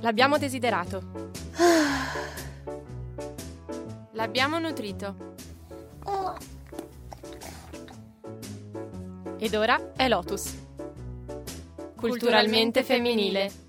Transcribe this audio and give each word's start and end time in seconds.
L'abbiamo 0.00 0.38
desiderato. 0.38 1.02
L'abbiamo 4.12 4.58
nutrito. 4.58 5.34
Ed 9.38 9.54
ora 9.54 9.92
è 9.96 10.08
Lotus. 10.08 10.54
Culturalmente 11.96 12.84
femminile. 12.84 13.65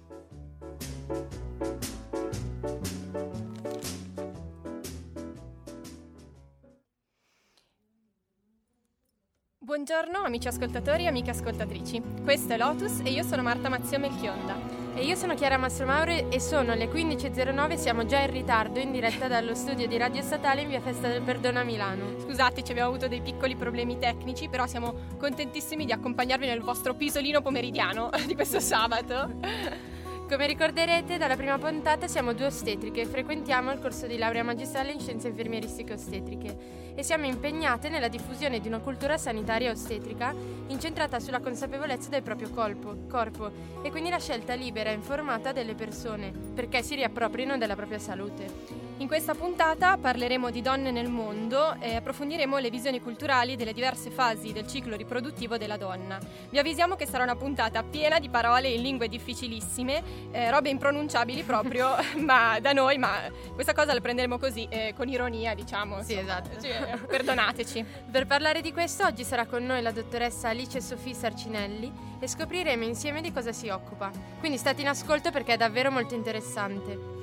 Buongiorno 9.90 10.26
amici 10.26 10.50
ascoltatori 10.50 11.04
e 11.04 11.08
amiche 11.08 11.30
ascoltatrici. 11.30 12.02
Questo 12.22 12.52
è 12.52 12.58
Lotus 12.58 13.00
e 13.06 13.10
io 13.10 13.24
sono 13.24 13.42
Marta 13.42 13.70
Mazzio 13.70 13.98
Melchionda. 13.98 14.54
E 14.94 15.06
io 15.06 15.16
sono 15.16 15.34
Chiara 15.34 15.58
Mastromauri 15.58 16.26
e 16.28 16.42
sono 16.42 16.74
le 16.74 16.90
15.09, 16.90 17.78
siamo 17.78 18.06
già 18.06 18.20
in 18.20 18.32
ritardo 18.32 18.80
in 18.80 18.92
diretta 18.92 19.30
dallo 19.30 19.56
studio 19.56 19.88
di 19.88 19.96
Radio 19.96 20.22
Statale 20.24 20.64
in 20.64 20.68
via 20.68 20.82
Festa 20.82 21.08
del 21.08 21.22
Perdono 21.22 21.60
a 21.60 21.64
Milano. 21.64 22.20
Scusateci, 22.20 22.72
abbiamo 22.72 22.90
avuto 22.90 23.08
dei 23.08 23.22
piccoli 23.22 23.56
problemi 23.56 23.98
tecnici, 23.98 24.50
però 24.50 24.68
siamo 24.68 24.94
contentissimi 25.18 25.86
di 25.86 25.94
accompagnarvi 25.94 26.48
nel 26.48 26.60
vostro 26.60 26.94
pisolino 26.94 27.42
pomeridiano 27.42 28.10
di 28.28 28.36
questo 28.36 28.60
sabato. 28.60 29.97
Come 30.28 30.46
ricorderete, 30.46 31.18
dalla 31.18 31.38
prima 31.38 31.58
puntata 31.58 32.06
siamo 32.06 32.34
due 32.34 32.48
ostetriche 32.48 33.00
e 33.00 33.06
frequentiamo 33.06 33.72
il 33.72 33.80
corso 33.80 34.08
di 34.08 34.18
laurea 34.18 34.44
magistrale 34.44 34.92
in 34.92 35.00
scienze 35.00 35.30
infermieristiche 35.30 35.94
ostetriche 35.94 36.94
e 36.96 37.02
siamo 37.02 37.28
impegnate 37.28 37.88
nella 37.88 38.10
diffusione 38.10 38.60
di 38.60 38.68
una 38.68 38.80
cultura 38.80 39.18
sanitaria 39.18 39.72
ostetrica 39.72 40.36
incentrata 40.68 41.22
sulla 41.22 41.40
consapevolezza 41.40 42.10
del 42.10 42.24
proprio 42.24 42.50
corpo, 42.50 43.06
corpo 43.08 43.50
e 43.82 43.90
quindi 43.90 44.10
la 44.10 44.20
scelta 44.20 44.54
libera 44.54 44.90
e 44.90 44.96
informata 44.96 45.54
delle 45.54 45.76
persone 45.76 46.34
perché 46.54 46.84
si 46.84 46.96
riapproprino 46.96 47.58
della 47.58 47.76
propria 47.76 48.00
salute. 48.00 48.87
In 49.00 49.08
questa 49.08 49.36
puntata 49.36 49.96
parleremo 49.96 50.50
di 50.50 50.64
donne 50.64 50.90
nel 50.90 51.08
mondo 51.08 51.76
e 51.80 51.96
approfondiremo 51.96 52.58
le 52.58 52.72
visioni 52.72 53.00
culturali 53.00 53.56
delle 53.56 53.72
diverse 53.72 54.10
fasi 54.10 54.52
del 54.52 54.66
ciclo 54.66 54.96
riproduttivo 54.96 55.56
della 55.56 55.78
donna. 55.78 56.18
Vi 56.50 56.58
avvisiamo 56.58 56.96
che 56.96 57.06
sarà 57.06 57.22
una 57.22 57.36
puntata 57.36 57.84
piena 57.84 58.18
di 58.18 58.28
parole 58.28 58.70
in 58.70 58.82
lingue 58.82 59.08
difficilissime, 59.08 60.02
eh, 60.32 60.50
robe 60.50 60.70
impronunciabili 60.70 61.44
proprio 61.44 61.96
ma 62.26 62.60
da 62.60 62.74
noi, 62.74 62.98
ma 62.98 63.32
questa 63.54 63.74
cosa 63.74 63.94
la 63.94 64.02
prenderemo 64.02 64.40
così, 64.40 64.66
eh, 64.68 64.96
con 64.98 65.08
ironia 65.08 65.54
diciamo. 65.54 66.02
Sì, 66.02 66.18
esatto. 66.18 66.60
Cioè, 66.60 66.98
perdonateci. 66.98 67.86
per 68.10 68.26
parlare 68.26 68.62
di 68.62 68.74
questo 68.74 69.06
oggi 69.06 69.24
sarà 69.24 69.46
con 69.46 69.64
noi 69.64 69.84
la 69.84 69.92
dottoressa 69.92 70.50
Alice 70.50 70.82
Sofì 70.82 71.14
Sarcinelli 71.14 71.94
e 72.20 72.28
scopriremo 72.28 72.84
insieme 72.84 73.22
di 73.22 73.32
cosa 73.32 73.52
si 73.52 73.70
occupa. 73.70 74.10
Quindi 74.40 74.58
state 74.58 74.82
in 74.82 74.88
ascolto 74.88 75.30
perché 75.30 75.54
è 75.54 75.58
davvero 75.58 75.92
molto 75.92 76.16
interessante. 76.16 77.17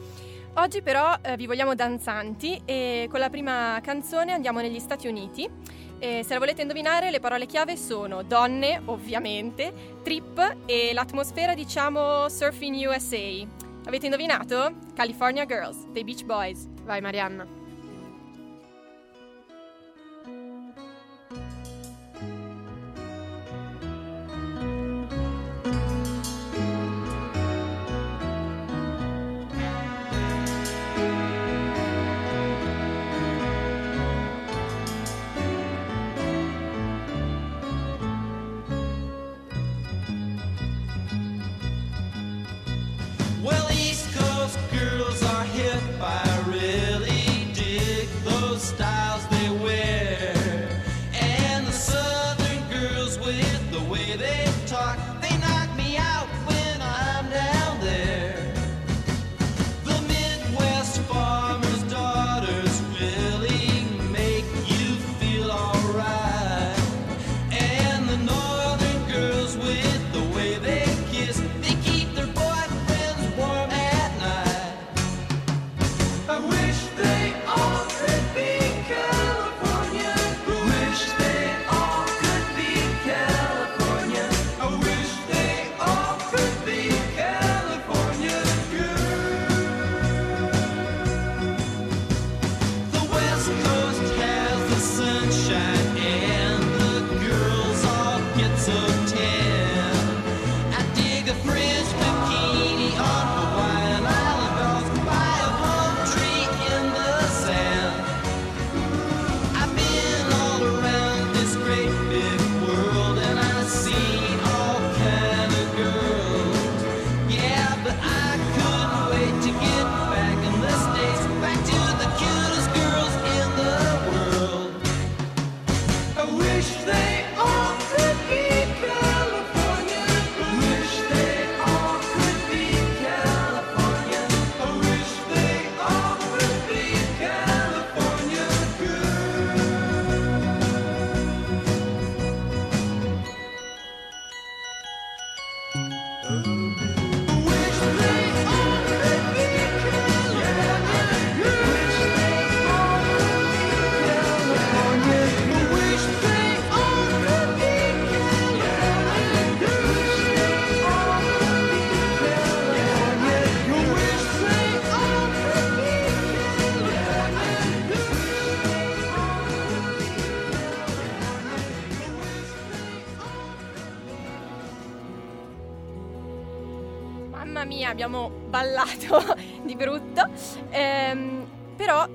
Oggi 0.56 0.83
però 0.83 1.16
eh, 1.20 1.36
vi 1.36 1.47
vogliamo 1.47 1.74
danzanti 1.74 2.62
e 2.64 3.08
con 3.10 3.19
la 3.19 3.28
prima 3.28 3.80
canzone 3.83 4.30
andiamo 4.33 4.61
negli 4.61 4.78
Stati 4.78 5.08
Uniti. 5.08 5.50
E 5.98 6.22
se 6.22 6.33
la 6.33 6.38
volete 6.38 6.62
indovinare, 6.62 7.11
le 7.11 7.19
parole 7.19 7.46
chiave 7.46 7.77
sono 7.77 8.22
donne, 8.22 8.80
ovviamente, 8.84 9.72
trip 10.05 10.58
e 10.66 10.92
l'atmosfera, 10.92 11.55
diciamo, 11.55 12.28
surfing 12.28 12.86
USA. 12.86 13.44
Avete 13.86 14.05
indovinato? 14.05 14.77
California 14.94 15.44
Girls, 15.44 15.86
dei 15.91 16.05
Beach 16.05 16.24
Boys. 16.24 16.68
Vai 16.84 17.00
Marianna. 17.00 17.63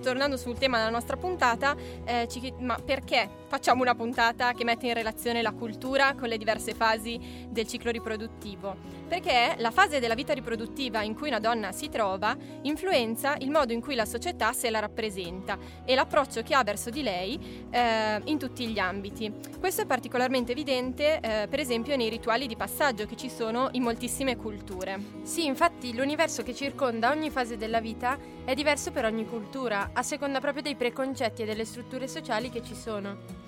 Tornando 0.09 0.37
sul 0.37 0.57
tema 0.57 0.77
della 0.79 0.89
nostra 0.89 1.17
puntata, 1.17 1.75
eh, 2.03 2.27
ci, 2.27 2.51
ma 2.57 2.79
perché 2.83 3.38
facciamo 3.49 3.81
una 3.81 3.95
puntata 3.95 4.53
che 4.53 4.63
mette 4.63 4.85
in 4.85 4.93
relazione 4.93 5.41
la 5.41 5.53
cultura 5.53 6.13
con 6.13 6.29
le 6.29 6.37
diverse 6.37 6.75
fasi 6.75 7.47
del 7.49 7.67
ciclo 7.67 7.89
riproduttivo? 7.89 8.75
Perché 9.07 9.55
la 9.57 9.71
fase 9.71 9.99
della 9.99 10.13
vita 10.13 10.33
riproduttiva 10.33 11.01
in 11.01 11.15
cui 11.15 11.29
una 11.29 11.39
donna 11.39 11.71
si 11.71 11.89
trova 11.89 12.37
influenza 12.61 13.35
il 13.39 13.49
modo 13.49 13.73
in 13.73 13.81
cui 13.81 13.95
la 13.95 14.05
società 14.05 14.53
se 14.53 14.69
la 14.69 14.77
rappresenta 14.77 15.57
e 15.83 15.95
l'approccio 15.95 16.43
che 16.43 16.53
ha 16.53 16.63
verso 16.63 16.91
di 16.91 17.01
lei 17.01 17.67
eh, 17.71 18.21
in 18.25 18.37
tutti 18.37 18.67
gli 18.67 18.77
ambiti. 18.77 19.33
Questo 19.59 19.81
è 19.81 19.85
particolarmente 19.87 20.51
evidente, 20.51 21.19
eh, 21.19 21.47
per 21.47 21.59
esempio, 21.59 21.95
nei 21.95 22.09
rituali 22.09 22.45
di 22.45 22.55
passaggio 22.55 23.07
che 23.07 23.15
ci 23.15 23.31
sono 23.31 23.69
in 23.71 23.81
moltissime 23.81 24.35
culture. 24.35 25.01
Sì, 25.23 25.47
infatti 25.47 25.95
l'universo 25.95 26.43
che 26.43 26.53
circonda 26.53 27.09
ogni 27.09 27.31
fase 27.31 27.57
della 27.57 27.81
vita 27.81 28.15
è 28.45 28.53
diverso 28.53 28.91
per 28.91 29.05
ogni 29.05 29.25
cultura, 29.25 29.89
a 29.91 30.03
seconda 30.03 30.39
proprio 30.39 30.61
dei 30.61 30.75
preconcetti 30.75 31.41
e 31.41 31.45
delle 31.45 31.65
strutture 31.65 32.07
sociali 32.07 32.51
che 32.51 32.61
ci 32.61 32.75
sono. 32.75 33.38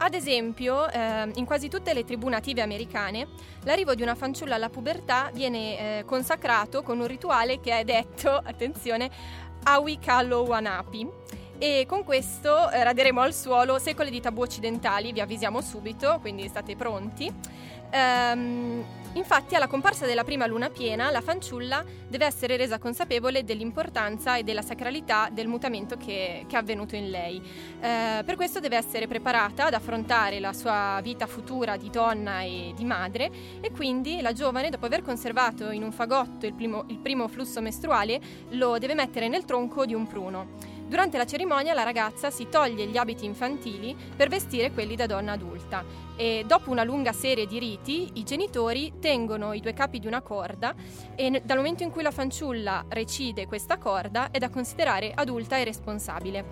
Ad 0.00 0.14
esempio, 0.14 0.88
eh, 0.88 1.28
in 1.34 1.44
quasi 1.44 1.68
tutte 1.68 1.92
le 1.92 2.04
tribù 2.04 2.28
native 2.28 2.62
americane, 2.62 3.26
l'arrivo 3.64 3.96
di 3.96 4.02
una 4.02 4.14
fanciulla 4.14 4.54
alla 4.54 4.68
pubertà 4.68 5.30
viene 5.34 5.98
eh, 5.98 6.04
consacrato 6.04 6.82
con 6.82 7.00
un 7.00 7.06
rituale 7.08 7.58
che 7.58 7.76
è 7.76 7.82
detto, 7.82 8.30
attenzione, 8.42 9.10
Awi 9.64 9.98
Kallo 9.98 10.42
Wanapi. 10.42 11.08
E 11.58 11.86
con 11.88 12.04
questo 12.04 12.70
eh, 12.70 12.84
raderemo 12.84 13.20
al 13.20 13.34
suolo 13.34 13.78
secoli 13.78 14.10
di 14.10 14.20
tabù 14.20 14.42
occidentali, 14.42 15.12
vi 15.12 15.20
avvisiamo 15.20 15.60
subito, 15.60 16.18
quindi 16.20 16.46
state 16.48 16.76
pronti. 16.76 17.32
Ehm, 17.90 18.84
Infatti, 19.14 19.54
alla 19.54 19.66
comparsa 19.66 20.06
della 20.06 20.22
prima 20.22 20.46
luna 20.46 20.68
piena, 20.68 21.10
la 21.10 21.20
fanciulla 21.20 21.82
deve 22.06 22.26
essere 22.26 22.56
resa 22.56 22.78
consapevole 22.78 23.42
dell'importanza 23.42 24.36
e 24.36 24.42
della 24.42 24.62
sacralità 24.62 25.28
del 25.32 25.48
mutamento 25.48 25.96
che, 25.96 26.44
che 26.46 26.54
è 26.54 26.58
avvenuto 26.58 26.94
in 26.94 27.10
lei. 27.10 27.42
Eh, 27.80 28.22
per 28.24 28.36
questo 28.36 28.60
deve 28.60 28.76
essere 28.76 29.08
preparata 29.08 29.66
ad 29.66 29.74
affrontare 29.74 30.38
la 30.40 30.52
sua 30.52 31.00
vita 31.02 31.26
futura 31.26 31.76
di 31.76 31.90
donna 31.90 32.42
e 32.42 32.72
di 32.76 32.84
madre 32.84 33.30
e 33.60 33.70
quindi 33.72 34.20
la 34.20 34.32
giovane, 34.32 34.70
dopo 34.70 34.86
aver 34.86 35.02
conservato 35.02 35.70
in 35.70 35.82
un 35.82 35.90
fagotto 35.90 36.46
il 36.46 36.52
primo, 36.52 36.84
il 36.88 36.98
primo 36.98 37.26
flusso 37.28 37.60
mestruale, 37.60 38.20
lo 38.50 38.78
deve 38.78 38.94
mettere 38.94 39.28
nel 39.28 39.44
tronco 39.44 39.86
di 39.86 39.94
un 39.94 40.06
pruno. 40.06 40.76
Durante 40.88 41.18
la 41.18 41.26
cerimonia 41.26 41.74
la 41.74 41.82
ragazza 41.82 42.30
si 42.30 42.48
toglie 42.48 42.86
gli 42.86 42.96
abiti 42.96 43.26
infantili 43.26 43.94
per 44.16 44.30
vestire 44.30 44.72
quelli 44.72 44.96
da 44.96 45.04
donna 45.04 45.32
adulta 45.32 45.84
e 46.16 46.44
dopo 46.46 46.70
una 46.70 46.82
lunga 46.82 47.12
serie 47.12 47.46
di 47.46 47.58
riti 47.58 48.12
i 48.14 48.24
genitori 48.24 48.94
tengono 48.98 49.52
i 49.52 49.60
due 49.60 49.74
capi 49.74 49.98
di 49.98 50.06
una 50.06 50.22
corda 50.22 50.74
e 51.14 51.42
dal 51.44 51.58
momento 51.58 51.82
in 51.82 51.90
cui 51.90 52.02
la 52.02 52.10
fanciulla 52.10 52.86
recide 52.88 53.46
questa 53.46 53.76
corda 53.76 54.30
è 54.30 54.38
da 54.38 54.48
considerare 54.48 55.12
adulta 55.14 55.58
e 55.58 55.64
responsabile. 55.64 56.42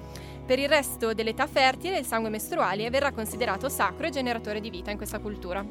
Per 0.45 0.59
il 0.59 0.69
resto 0.69 1.15
dell'età 1.15 1.47
fertile 1.47 1.99
il 1.99 2.05
sangue 2.05 2.29
mestruale 2.29 2.91
verrà 2.91 3.13
considerato 3.13 3.71
sacro 3.71 4.07
e 4.07 4.11
generatore 4.11 4.61
di 4.61 4.69
vita 4.69 4.91
in 4.91 4.99
questa 4.99 5.19
cultura. 5.19 5.65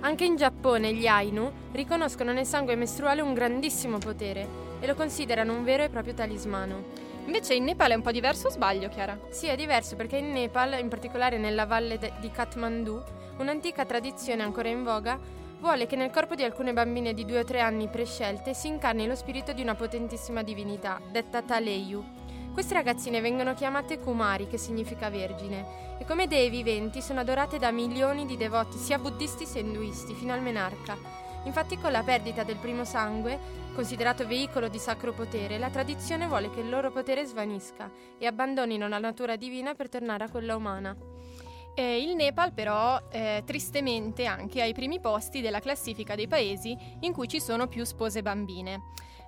Anche 0.00 0.24
in 0.26 0.36
Giappone 0.36 0.92
gli 0.92 1.06
Ainu 1.06 1.50
riconoscono 1.72 2.32
nel 2.32 2.46
sangue 2.46 2.76
mestruale 2.76 3.22
un 3.22 3.32
grandissimo 3.32 3.96
potere 3.96 4.68
e 4.78 4.86
lo 4.86 4.94
considerano 4.94 5.54
un 5.54 5.64
vero 5.64 5.84
e 5.84 5.88
proprio 5.88 6.12
talismano. 6.12 7.08
Invece 7.30 7.54
in 7.54 7.62
Nepal 7.62 7.92
è 7.92 7.94
un 7.94 8.02
po' 8.02 8.10
diverso 8.10 8.48
o 8.48 8.50
sbaglio, 8.50 8.88
Chiara? 8.88 9.16
Sì, 9.28 9.46
è 9.46 9.54
diverso 9.54 9.94
perché 9.94 10.16
in 10.16 10.32
Nepal, 10.32 10.76
in 10.80 10.88
particolare 10.88 11.38
nella 11.38 11.64
valle 11.64 11.96
de- 11.96 12.12
di 12.18 12.28
Kathmandu, 12.28 13.00
un'antica 13.38 13.84
tradizione 13.84 14.42
ancora 14.42 14.68
in 14.68 14.82
voga 14.82 15.16
vuole 15.60 15.86
che 15.86 15.94
nel 15.94 16.10
corpo 16.10 16.34
di 16.34 16.42
alcune 16.42 16.72
bambine 16.72 17.14
di 17.14 17.24
2 17.24 17.38
o 17.38 17.44
3 17.44 17.60
anni 17.60 17.86
prescelte 17.86 18.52
si 18.52 18.66
incarni 18.66 19.06
lo 19.06 19.14
spirito 19.14 19.52
di 19.52 19.62
una 19.62 19.76
potentissima 19.76 20.42
divinità, 20.42 21.00
detta 21.08 21.40
Taleyu. 21.40 22.04
Queste 22.52 22.74
ragazzine 22.74 23.20
vengono 23.20 23.54
chiamate 23.54 24.00
Kumari, 24.00 24.48
che 24.48 24.58
significa 24.58 25.08
vergine, 25.08 25.98
e 26.00 26.04
come 26.04 26.26
dei 26.26 26.50
viventi 26.50 27.00
sono 27.00 27.20
adorate 27.20 27.58
da 27.58 27.70
milioni 27.70 28.26
di 28.26 28.36
devoti, 28.36 28.76
sia 28.76 28.98
buddisti 28.98 29.46
sia 29.46 29.60
induisti, 29.60 30.14
fino 30.14 30.32
al 30.32 30.42
menarca. 30.42 30.96
Infatti 31.44 31.78
con 31.78 31.92
la 31.92 32.02
perdita 32.02 32.42
del 32.42 32.56
primo 32.56 32.84
sangue, 32.84 33.38
considerato 33.80 34.26
veicolo 34.26 34.68
di 34.68 34.78
sacro 34.78 35.14
potere, 35.14 35.56
la 35.56 35.70
tradizione 35.70 36.26
vuole 36.26 36.50
che 36.50 36.60
il 36.60 36.68
loro 36.68 36.90
potere 36.90 37.24
svanisca 37.24 37.90
e 38.18 38.26
abbandonino 38.26 38.86
la 38.88 38.98
natura 38.98 39.36
divina 39.36 39.72
per 39.72 39.88
tornare 39.88 40.24
a 40.24 40.28
quella 40.28 40.54
umana. 40.54 40.94
Eh, 41.74 42.02
il 42.02 42.14
Nepal 42.14 42.52
però 42.52 43.00
eh, 43.10 43.42
tristemente 43.46 44.26
anche 44.26 44.60
ai 44.60 44.74
primi 44.74 45.00
posti 45.00 45.40
della 45.40 45.60
classifica 45.60 46.14
dei 46.14 46.28
paesi 46.28 46.76
in 47.00 47.14
cui 47.14 47.26
ci 47.26 47.40
sono 47.40 47.68
più 47.68 47.84
spose 47.84 48.20
bambine. 48.20 48.82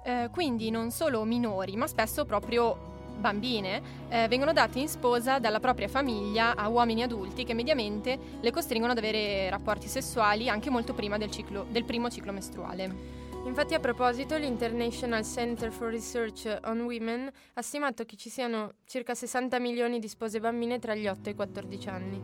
Eh, 0.05 0.29
quindi 0.31 0.69
non 0.69 0.91
solo 0.91 1.25
minori, 1.25 1.75
ma 1.75 1.87
spesso 1.87 2.27
proprio 2.27 2.91
bambine 3.17 3.81
eh, 4.11 4.29
vengono 4.29 4.53
date 4.53 4.81
in 4.81 4.89
sposa 4.89 5.39
dalla 5.39 5.61
propria 5.61 5.89
famiglia 5.89 6.57
a 6.57 6.69
uomini 6.69 7.03
adulti 7.03 7.45
che 7.45 7.55
mediamente 7.55 8.19
le 8.39 8.51
costringono 8.51 8.93
ad 8.93 8.99
avere 8.99 9.49
rapporti 9.49 9.89
sessuali 9.89 10.51
anche 10.51 10.69
molto 10.69 10.93
prima 10.93 11.17
del, 11.17 11.31
ciclo, 11.31 11.65
del 11.71 11.85
primo 11.85 12.11
ciclo 12.11 12.33
mestruale. 12.33 13.22
Infatti 13.45 13.75
a 13.75 13.81
proposito 13.81 14.37
l'International 14.37 15.25
Center 15.25 15.73
for 15.73 15.91
Research 15.91 16.61
on 16.65 16.81
Women 16.81 17.31
ha 17.55 17.63
stimato 17.63 18.05
che 18.05 18.17
ci 18.17 18.31
siano 18.31 18.75
circa 18.87 19.15
60 19.15 19.59
milioni 19.59 19.99
di 19.99 20.09
spose 20.09 20.39
bambine 20.39 20.79
tra 20.79 20.95
gli 20.95 21.09
8 21.09 21.29
e 21.29 21.33
i 21.33 21.35
14 21.35 21.89
anni. 21.89 22.23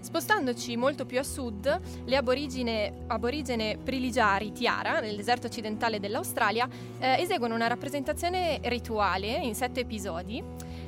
Spostandoci 0.00 0.76
molto 0.76 1.06
più 1.06 1.18
a 1.18 1.22
sud, 1.22 1.80
le 2.04 2.16
aborigene, 2.16 3.04
aborigene 3.06 3.78
Priligiari 3.82 4.52
Tiara, 4.52 5.00
nel 5.00 5.16
deserto 5.16 5.46
occidentale 5.46 6.00
dell'Australia, 6.00 6.68
eh, 6.98 7.20
eseguono 7.20 7.54
una 7.54 7.68
rappresentazione 7.68 8.60
rituale 8.64 9.28
in 9.28 9.54
sette 9.54 9.80
episodi, 9.80 10.42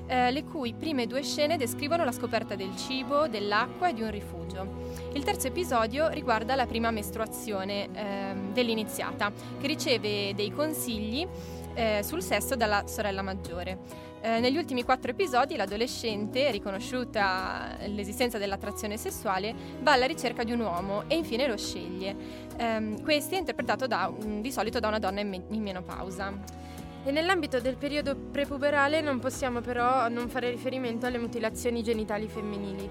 eh, 0.06 0.30
le 0.30 0.44
cui 0.44 0.74
prime 0.74 1.06
due 1.06 1.22
scene 1.22 1.56
descrivono 1.56 2.04
la 2.04 2.12
scoperta 2.12 2.54
del 2.54 2.76
cibo, 2.76 3.28
dell'acqua 3.28 3.88
e 3.88 3.94
di 3.94 4.02
un 4.02 4.10
rifugio. 4.10 4.84
Il 5.12 5.24
terzo 5.24 5.46
episodio 5.46 6.08
riguarda 6.08 6.54
la 6.54 6.66
prima 6.66 6.90
mestruazione 6.90 7.88
eh, 7.92 8.34
dell'iniziata, 8.52 9.32
che 9.60 9.66
riceve 9.66 10.34
dei 10.34 10.50
consigli 10.52 11.26
eh, 11.74 12.02
sul 12.02 12.22
sesso 12.22 12.56
dalla 12.56 12.86
sorella 12.86 13.22
maggiore. 13.22 14.04
Eh, 14.20 14.40
negli 14.40 14.56
ultimi 14.56 14.82
quattro 14.82 15.10
episodi 15.10 15.56
l'adolescente, 15.56 16.50
riconosciuta 16.50 17.76
l'esistenza 17.86 18.38
dell'attrazione 18.38 18.96
sessuale, 18.96 19.54
va 19.82 19.92
alla 19.92 20.06
ricerca 20.06 20.42
di 20.42 20.52
un 20.52 20.60
uomo 20.60 21.04
e 21.06 21.16
infine 21.16 21.46
lo 21.46 21.56
sceglie. 21.56 22.16
Eh, 22.56 22.96
questo 23.02 23.34
è 23.34 23.38
interpretato 23.38 23.86
da, 23.86 24.12
di 24.18 24.50
solito 24.50 24.80
da 24.80 24.88
una 24.88 24.98
donna 24.98 25.20
in, 25.20 25.28
me- 25.28 25.44
in 25.50 25.62
menopausa. 25.62 26.64
E 27.06 27.12
nell'ambito 27.12 27.60
del 27.60 27.76
periodo 27.76 28.16
prepuberale 28.16 29.00
non 29.00 29.20
possiamo 29.20 29.60
però 29.60 30.08
non 30.08 30.28
fare 30.28 30.50
riferimento 30.50 31.06
alle 31.06 31.18
mutilazioni 31.18 31.80
genitali 31.84 32.26
femminili. 32.26 32.90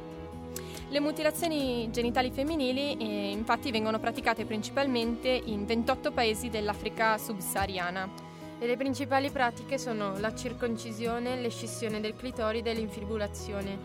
Le 0.88 1.00
mutilazioni 1.02 1.90
genitali 1.92 2.32
femminili 2.32 2.96
eh, 2.96 3.32
infatti 3.32 3.72
vengono 3.72 4.00
praticate 4.00 4.46
principalmente 4.46 5.28
in 5.28 5.66
28 5.66 6.14
paesi 6.14 6.50
dell'Africa 6.50 7.18
subsahariana 7.18 8.10
e 8.58 8.66
le 8.66 8.78
principali 8.78 9.30
pratiche 9.32 9.78
sono 9.78 10.18
la 10.18 10.34
circoncisione, 10.34 11.36
l'escissione 11.42 12.00
del 12.00 12.16
clitoride 12.16 12.72
e 12.72 12.74
l'infibulazione, 12.74 13.78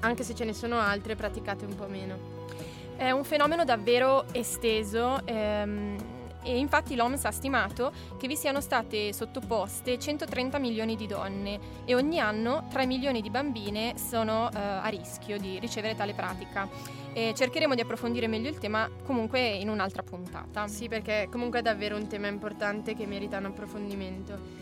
anche 0.00 0.22
se 0.22 0.34
ce 0.34 0.44
ne 0.44 0.52
sono 0.52 0.80
altre 0.80 1.16
praticate 1.16 1.64
un 1.64 1.74
po' 1.74 1.86
meno. 1.86 2.18
È 2.94 3.10
un 3.10 3.24
fenomeno 3.24 3.64
davvero 3.64 4.26
esteso. 4.32 5.22
Ehm 5.24 6.11
e 6.42 6.58
infatti 6.58 6.94
l'OMS 6.94 7.24
ha 7.24 7.30
stimato 7.30 7.92
che 8.18 8.26
vi 8.26 8.36
siano 8.36 8.60
state 8.60 9.12
sottoposte 9.12 9.98
130 9.98 10.58
milioni 10.58 10.96
di 10.96 11.06
donne 11.06 11.58
e 11.84 11.94
ogni 11.94 12.18
anno 12.18 12.66
3 12.70 12.86
milioni 12.86 13.20
di 13.20 13.30
bambine 13.30 13.94
sono 13.96 14.50
eh, 14.50 14.58
a 14.58 14.88
rischio 14.88 15.38
di 15.38 15.58
ricevere 15.58 15.94
tale 15.94 16.14
pratica. 16.14 16.68
E 17.14 17.34
cercheremo 17.36 17.74
di 17.74 17.82
approfondire 17.82 18.26
meglio 18.26 18.48
il 18.48 18.58
tema 18.58 18.88
comunque 19.04 19.40
in 19.46 19.68
un'altra 19.68 20.02
puntata. 20.02 20.66
Sì, 20.66 20.88
perché 20.88 21.28
comunque 21.30 21.58
è 21.58 21.62
davvero 21.62 21.96
un 21.96 22.06
tema 22.06 22.26
importante 22.26 22.94
che 22.94 23.06
merita 23.06 23.38
un 23.38 23.46
approfondimento. 23.46 24.60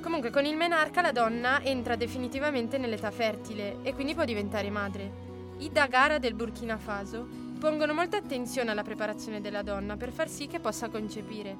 Comunque 0.00 0.30
con 0.30 0.46
il 0.46 0.56
menarca 0.56 1.02
la 1.02 1.12
donna 1.12 1.60
entra 1.62 1.96
definitivamente 1.96 2.78
nell'età 2.78 3.10
fertile 3.10 3.78
e 3.82 3.92
quindi 3.92 4.14
può 4.14 4.24
diventare 4.24 4.70
madre. 4.70 5.28
Ida 5.58 5.86
Gara 5.88 6.18
del 6.18 6.34
Burkina 6.34 6.78
Faso 6.78 7.49
pongono 7.60 7.92
molta 7.92 8.16
attenzione 8.16 8.70
alla 8.70 8.82
preparazione 8.82 9.42
della 9.42 9.60
donna 9.60 9.98
per 9.98 10.10
far 10.12 10.30
sì 10.30 10.46
che 10.46 10.60
possa 10.60 10.88
concepire. 10.88 11.54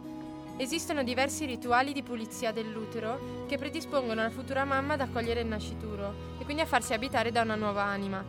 Esistono 0.57 1.05
diversi 1.05 1.45
rituali 1.45 1.93
di 1.93 2.03
pulizia 2.03 2.53
dell'utero 2.53 3.45
che 3.47 3.59
predispongono 3.59 4.23
la 4.23 4.31
futura 4.31 4.65
mamma 4.65 4.95
ad 4.95 5.03
accogliere 5.03 5.43
il 5.43 5.47
nascituro 5.47 6.39
e 6.41 6.45
quindi 6.45 6.63
a 6.63 6.67
farsi 6.67 6.95
abitare 6.95 7.31
da 7.31 7.43
una 7.43 7.55
nuova 7.55 7.83
anima. 7.83 8.25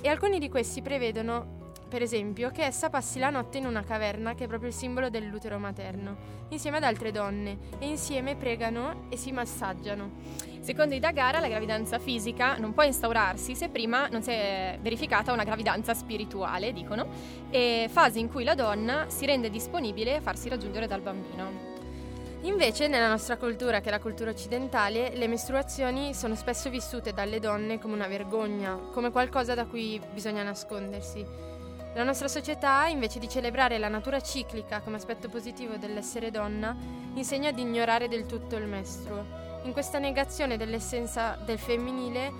E 0.00 0.08
alcuni 0.08 0.38
di 0.38 0.48
questi 0.48 0.82
prevedono 0.82 1.58
per 1.90 2.02
esempio, 2.02 2.50
che 2.50 2.62
essa 2.62 2.88
passi 2.88 3.18
la 3.18 3.30
notte 3.30 3.58
in 3.58 3.66
una 3.66 3.82
caverna 3.82 4.34
che 4.34 4.44
è 4.44 4.46
proprio 4.46 4.68
il 4.68 4.74
simbolo 4.74 5.10
dell'utero 5.10 5.58
materno, 5.58 6.16
insieme 6.50 6.76
ad 6.76 6.84
altre 6.84 7.10
donne, 7.10 7.58
e 7.80 7.88
insieme 7.88 8.36
pregano 8.36 9.06
e 9.08 9.16
si 9.16 9.32
massaggiano. 9.32 10.12
Secondo 10.60 10.94
i 10.94 11.00
Dagara 11.00 11.40
la 11.40 11.48
gravidanza 11.48 11.98
fisica 11.98 12.56
non 12.58 12.74
può 12.74 12.84
instaurarsi 12.84 13.56
se 13.56 13.70
prima 13.70 14.06
non 14.06 14.22
si 14.22 14.30
è 14.30 14.78
verificata 14.80 15.32
una 15.32 15.42
gravidanza 15.42 15.92
spirituale, 15.92 16.72
dicono, 16.72 17.08
e 17.50 17.88
fase 17.90 18.20
in 18.20 18.30
cui 18.30 18.44
la 18.44 18.54
donna 18.54 19.06
si 19.08 19.26
rende 19.26 19.50
disponibile 19.50 20.16
a 20.16 20.20
farsi 20.20 20.48
raggiungere 20.48 20.86
dal 20.86 21.00
bambino. 21.00 21.78
Invece 22.42 22.86
nella 22.86 23.08
nostra 23.08 23.36
cultura, 23.36 23.80
che 23.80 23.88
è 23.88 23.90
la 23.90 23.98
cultura 23.98 24.30
occidentale, 24.30 25.14
le 25.14 25.26
mestruazioni 25.26 26.14
sono 26.14 26.36
spesso 26.36 26.70
vissute 26.70 27.12
dalle 27.12 27.40
donne 27.40 27.80
come 27.80 27.94
una 27.94 28.06
vergogna, 28.06 28.78
come 28.92 29.10
qualcosa 29.10 29.54
da 29.54 29.66
cui 29.66 30.00
bisogna 30.14 30.42
nascondersi. 30.42 31.58
La 31.94 32.04
nostra 32.04 32.28
società, 32.28 32.86
invece 32.86 33.18
di 33.18 33.28
celebrare 33.28 33.76
la 33.76 33.88
natura 33.88 34.20
ciclica 34.20 34.80
come 34.80 34.96
aspetto 34.96 35.28
positivo 35.28 35.76
dell'essere 35.76 36.30
donna, 36.30 36.76
insegna 37.14 37.48
ad 37.48 37.58
ignorare 37.58 38.06
del 38.06 38.26
tutto 38.26 38.56
il 38.56 38.66
mestruo. 38.66 39.26
In 39.64 39.72
questa 39.72 39.98
negazione 39.98 40.56
dell'essenza 40.56 41.36
del 41.44 41.58
femminile, 41.58 42.32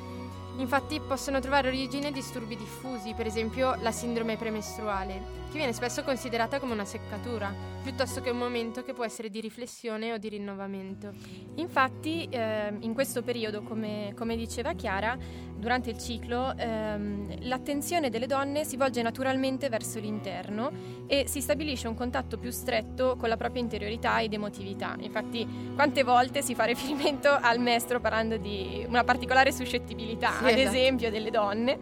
infatti 0.56 1.00
possono 1.00 1.40
trovare 1.40 1.66
origine 1.66 2.12
disturbi 2.12 2.56
diffusi, 2.56 3.12
per 3.14 3.26
esempio 3.26 3.74
la 3.80 3.90
sindrome 3.90 4.36
premestruale, 4.36 5.38
che 5.50 5.56
viene 5.56 5.72
spesso 5.72 6.04
considerata 6.04 6.60
come 6.60 6.72
una 6.72 6.84
seccatura, 6.84 7.52
piuttosto 7.82 8.20
che 8.20 8.30
un 8.30 8.38
momento 8.38 8.84
che 8.84 8.92
può 8.92 9.04
essere 9.04 9.30
di 9.30 9.40
riflessione 9.40 10.12
o 10.12 10.18
di 10.18 10.28
rinnovamento. 10.28 11.12
Infatti, 11.56 12.28
eh, 12.30 12.72
in 12.78 12.94
questo 12.94 13.22
periodo, 13.22 13.62
come, 13.62 14.14
come, 14.16 14.36
diceva 14.36 14.74
Chiara, 14.74 15.18
durante 15.60 15.90
il 15.90 15.98
ciclo, 15.98 16.52
ehm, 16.56 17.46
l'attenzione 17.46 18.10
delle 18.10 18.26
donne 18.26 18.64
si 18.64 18.76
volge 18.76 19.02
naturalmente 19.02 19.68
verso 19.68 20.00
l'interno 20.00 20.70
e 21.06 21.26
si 21.28 21.40
stabilisce 21.40 21.86
un 21.86 21.94
contatto 21.94 22.38
più 22.38 22.50
stretto 22.50 23.16
con 23.16 23.28
la 23.28 23.36
propria 23.36 23.62
interiorità 23.62 24.20
ed 24.20 24.32
emotività. 24.32 24.96
Infatti, 25.00 25.46
quante 25.74 26.02
volte 26.02 26.42
si 26.42 26.54
fa 26.54 26.64
riferimento 26.70 27.28
al 27.28 27.60
mestro 27.60 28.00
parlando 28.00 28.36
di 28.38 28.84
una 28.88 29.04
particolare 29.04 29.52
suscettibilità, 29.52 30.32
sì, 30.38 30.44
ad 30.44 30.58
esatto. 30.58 30.76
esempio, 30.76 31.10
delle 31.10 31.30
donne. 31.30 31.78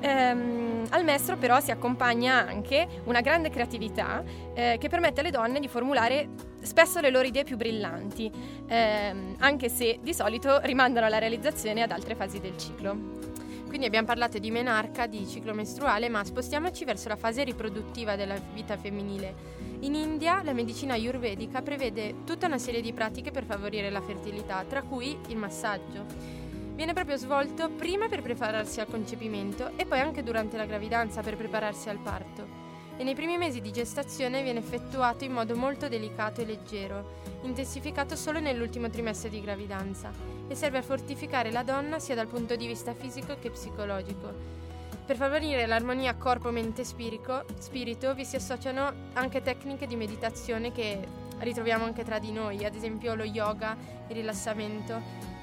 Ehm, 0.00 0.86
al 0.90 1.04
mestro 1.04 1.36
però 1.36 1.60
si 1.60 1.70
accompagna 1.70 2.46
anche 2.46 2.86
una 3.04 3.20
grande 3.20 3.50
creatività 3.50 4.22
eh, 4.54 4.76
che 4.78 4.88
permette 4.88 5.20
alle 5.20 5.30
donne 5.30 5.58
di 5.58 5.68
formulare 5.68 6.28
spesso 6.60 7.00
le 7.00 7.10
loro 7.10 7.26
idee 7.26 7.44
più 7.44 7.56
brillanti, 7.56 8.30
ehm, 8.66 9.36
anche 9.38 9.68
se 9.68 9.98
di 10.02 10.12
solito 10.12 10.60
rimandano 10.62 11.08
la 11.08 11.18
realizzazione 11.18 11.82
ad 11.82 11.90
altre 11.90 12.14
fasi 12.14 12.40
del 12.40 12.56
ciclo. 12.56 13.24
Quindi 13.66 13.86
abbiamo 13.86 14.06
parlato 14.06 14.38
di 14.38 14.50
menarca, 14.50 15.06
di 15.06 15.26
ciclo 15.26 15.52
mestruale, 15.52 16.08
ma 16.08 16.24
spostiamoci 16.24 16.84
verso 16.84 17.08
la 17.08 17.16
fase 17.16 17.44
riproduttiva 17.44 18.16
della 18.16 18.36
vita 18.54 18.76
femminile. 18.76 19.34
In 19.80 19.94
India 19.94 20.42
la 20.42 20.52
medicina 20.52 20.94
ayurvedica 20.94 21.60
prevede 21.62 22.24
tutta 22.24 22.46
una 22.46 22.58
serie 22.58 22.80
di 22.80 22.92
pratiche 22.92 23.30
per 23.30 23.44
favorire 23.44 23.90
la 23.90 24.00
fertilità, 24.00 24.64
tra 24.66 24.82
cui 24.82 25.18
il 25.28 25.36
massaggio 25.36 26.45
viene 26.76 26.92
proprio 26.92 27.16
svolto 27.16 27.70
prima 27.70 28.06
per 28.06 28.20
prepararsi 28.20 28.80
al 28.80 28.86
concepimento 28.86 29.72
e 29.76 29.86
poi 29.86 29.98
anche 29.98 30.22
durante 30.22 30.58
la 30.58 30.66
gravidanza 30.66 31.22
per 31.22 31.34
prepararsi 31.34 31.88
al 31.88 31.96
parto. 31.96 32.64
E 32.98 33.02
nei 33.02 33.14
primi 33.14 33.38
mesi 33.38 33.62
di 33.62 33.72
gestazione 33.72 34.42
viene 34.42 34.58
effettuato 34.58 35.24
in 35.24 35.32
modo 35.32 35.56
molto 35.56 35.88
delicato 35.88 36.42
e 36.42 36.44
leggero, 36.44 37.22
intensificato 37.42 38.14
solo 38.14 38.40
nell'ultimo 38.40 38.90
trimestre 38.90 39.30
di 39.30 39.40
gravidanza 39.40 40.12
e 40.46 40.54
serve 40.54 40.78
a 40.78 40.82
fortificare 40.82 41.50
la 41.50 41.62
donna 41.62 41.98
sia 41.98 42.14
dal 42.14 42.26
punto 42.26 42.56
di 42.56 42.66
vista 42.66 42.92
fisico 42.92 43.36
che 43.40 43.50
psicologico. 43.50 44.64
Per 45.06 45.16
favorire 45.16 45.66
l'armonia 45.66 46.14
corpo-mente-spirito 46.14 48.14
vi 48.14 48.24
si 48.24 48.36
associano 48.36 48.92
anche 49.14 49.40
tecniche 49.40 49.86
di 49.86 49.96
meditazione 49.96 50.72
che 50.72 50.98
ritroviamo 51.38 51.84
anche 51.84 52.04
tra 52.04 52.18
di 52.18 52.32
noi, 52.32 52.64
ad 52.64 52.74
esempio 52.74 53.14
lo 53.14 53.24
yoga, 53.24 53.76
il 54.08 54.14
rilassamento 54.14 55.35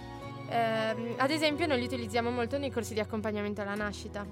eh, 0.54 1.16
ad 1.18 1.32
esempio 1.32 1.66
noi 1.66 1.80
li 1.80 1.86
utilizziamo 1.86 2.30
molto 2.30 2.60
nei 2.60 2.70
corsi 2.70 2.94
di 2.94 3.00
accompagnamento 3.00 3.62
alla 3.62 3.74
nascita. 3.74 4.24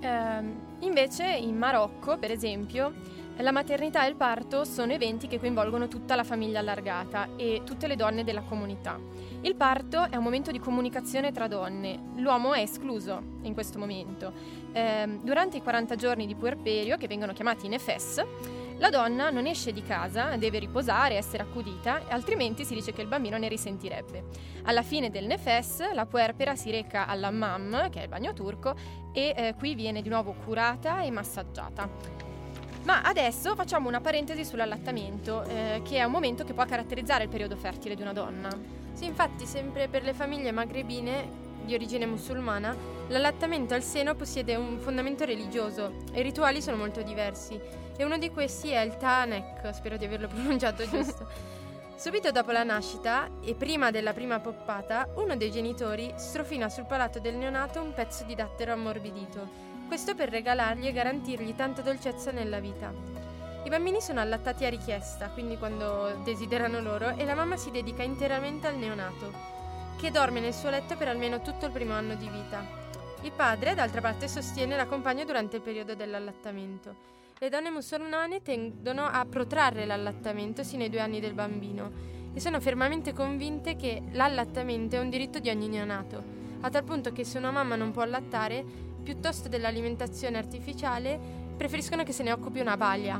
Eh, 0.00 0.42
invece 0.80 1.24
in 1.24 1.56
Marocco, 1.56 2.18
per 2.18 2.30
esempio, 2.30 2.92
la 3.38 3.52
maternità 3.52 4.04
e 4.04 4.10
il 4.10 4.16
parto 4.16 4.64
sono 4.64 4.92
eventi 4.92 5.26
che 5.26 5.38
coinvolgono 5.38 5.88
tutta 5.88 6.14
la 6.14 6.24
famiglia 6.24 6.58
allargata 6.58 7.30
e 7.36 7.62
tutte 7.64 7.86
le 7.86 7.96
donne 7.96 8.22
della 8.22 8.42
comunità. 8.42 8.98
Il 9.40 9.54
parto 9.54 10.10
è 10.10 10.16
un 10.16 10.22
momento 10.22 10.50
di 10.50 10.58
comunicazione 10.58 11.32
tra 11.32 11.48
donne, 11.48 11.98
l'uomo 12.16 12.52
è 12.52 12.60
escluso 12.60 13.22
in 13.42 13.54
questo 13.54 13.78
momento. 13.78 14.32
Eh, 14.72 15.20
durante 15.22 15.56
i 15.56 15.62
40 15.62 15.96
giorni 15.96 16.26
di 16.26 16.34
puerperio, 16.34 16.98
che 16.98 17.06
vengono 17.06 17.32
chiamati 17.32 17.66
nefes, 17.66 18.22
la 18.80 18.88
donna 18.88 19.28
non 19.28 19.46
esce 19.46 19.74
di 19.74 19.82
casa, 19.82 20.36
deve 20.36 20.58
riposare, 20.58 21.16
essere 21.16 21.42
accudita, 21.42 22.00
altrimenti 22.08 22.64
si 22.64 22.72
dice 22.72 22.94
che 22.94 23.02
il 23.02 23.08
bambino 23.08 23.36
ne 23.36 23.46
risentirebbe. 23.46 24.24
Alla 24.62 24.82
fine 24.82 25.10
del 25.10 25.26
nefes, 25.26 25.92
la 25.92 26.06
puerpera 26.06 26.56
si 26.56 26.70
reca 26.70 27.06
all'hammam, 27.06 27.90
che 27.90 28.00
è 28.00 28.02
il 28.04 28.08
bagno 28.08 28.32
turco, 28.32 28.74
e 29.12 29.34
eh, 29.36 29.54
qui 29.58 29.74
viene 29.74 30.00
di 30.00 30.08
nuovo 30.08 30.32
curata 30.32 31.02
e 31.02 31.10
massaggiata. 31.10 31.90
Ma 32.84 33.02
adesso 33.02 33.54
facciamo 33.54 33.86
una 33.86 34.00
parentesi 34.00 34.46
sull'allattamento, 34.46 35.42
eh, 35.42 35.82
che 35.84 35.98
è 35.98 36.04
un 36.04 36.12
momento 36.12 36.44
che 36.44 36.54
può 36.54 36.64
caratterizzare 36.64 37.24
il 37.24 37.28
periodo 37.28 37.56
fertile 37.56 37.94
di 37.94 38.00
una 38.00 38.14
donna. 38.14 38.48
Sì, 38.94 39.04
infatti, 39.04 39.44
sempre 39.44 39.88
per 39.88 40.04
le 40.04 40.14
famiglie 40.14 40.52
magrebine 40.52 41.28
di 41.66 41.74
origine 41.74 42.06
musulmana, 42.06 42.74
l'allattamento 43.08 43.74
al 43.74 43.82
seno 43.82 44.14
possiede 44.14 44.56
un 44.56 44.78
fondamento 44.78 45.26
religioso 45.26 45.96
e 46.12 46.20
i 46.20 46.22
rituali 46.22 46.62
sono 46.62 46.78
molto 46.78 47.02
diversi. 47.02 47.88
E 48.00 48.04
uno 48.04 48.16
di 48.16 48.30
questi 48.30 48.70
è 48.70 48.80
il 48.80 48.96
Ta'anek, 48.96 49.74
spero 49.74 49.98
di 49.98 50.06
averlo 50.06 50.26
pronunciato 50.32 50.88
giusto. 50.88 51.28
Subito 51.96 52.30
dopo 52.30 52.50
la 52.50 52.62
nascita 52.62 53.28
e 53.42 53.54
prima 53.54 53.90
della 53.90 54.14
prima 54.14 54.40
poppata, 54.40 55.06
uno 55.16 55.36
dei 55.36 55.50
genitori 55.50 56.10
strofina 56.16 56.70
sul 56.70 56.86
palato 56.86 57.18
del 57.18 57.34
neonato 57.34 57.82
un 57.82 57.92
pezzo 57.92 58.24
di 58.24 58.34
dattero 58.34 58.72
ammorbidito. 58.72 59.46
Questo 59.86 60.14
per 60.14 60.30
regalargli 60.30 60.86
e 60.86 60.92
garantirgli 60.92 61.54
tanta 61.54 61.82
dolcezza 61.82 62.30
nella 62.30 62.58
vita. 62.58 62.90
I 63.64 63.68
bambini 63.68 64.00
sono 64.00 64.20
allattati 64.20 64.64
a 64.64 64.70
richiesta, 64.70 65.28
quindi 65.28 65.58
quando 65.58 66.22
desiderano 66.24 66.80
loro, 66.80 67.14
e 67.18 67.26
la 67.26 67.34
mamma 67.34 67.58
si 67.58 67.70
dedica 67.70 68.02
interamente 68.02 68.66
al 68.66 68.76
neonato, 68.76 69.30
che 69.98 70.10
dorme 70.10 70.40
nel 70.40 70.54
suo 70.54 70.70
letto 70.70 70.96
per 70.96 71.08
almeno 71.08 71.42
tutto 71.42 71.66
il 71.66 71.72
primo 71.72 71.92
anno 71.92 72.14
di 72.14 72.30
vita. 72.30 72.64
Il 73.20 73.32
padre, 73.32 73.74
d'altra 73.74 74.00
parte, 74.00 74.26
sostiene 74.26 74.74
la 74.74 74.86
compagna 74.86 75.26
durante 75.26 75.56
il 75.56 75.62
periodo 75.62 75.94
dell'allattamento 75.94 77.18
le 77.42 77.48
donne 77.48 77.70
musulmane 77.70 78.42
tendono 78.42 79.06
a 79.06 79.24
protrarre 79.24 79.86
l'allattamento 79.86 80.62
sino 80.62 80.82
ai 80.82 80.90
due 80.90 81.00
anni 81.00 81.20
del 81.20 81.32
bambino 81.32 81.90
e 82.34 82.38
sono 82.38 82.60
fermamente 82.60 83.14
convinte 83.14 83.76
che 83.76 84.02
l'allattamento 84.12 84.96
è 84.96 84.98
un 84.98 85.08
diritto 85.08 85.38
di 85.38 85.48
ogni 85.48 85.66
neonato, 85.66 86.22
a 86.60 86.68
tal 86.68 86.84
punto 86.84 87.12
che 87.12 87.24
se 87.24 87.38
una 87.38 87.50
mamma 87.50 87.76
non 87.76 87.92
può 87.92 88.02
allattare, 88.02 88.62
piuttosto 89.02 89.48
dell'alimentazione 89.48 90.36
artificiale, 90.36 91.18
preferiscono 91.56 92.02
che 92.02 92.12
se 92.12 92.24
ne 92.24 92.32
occupi 92.32 92.60
una 92.60 92.76
baglia. 92.76 93.18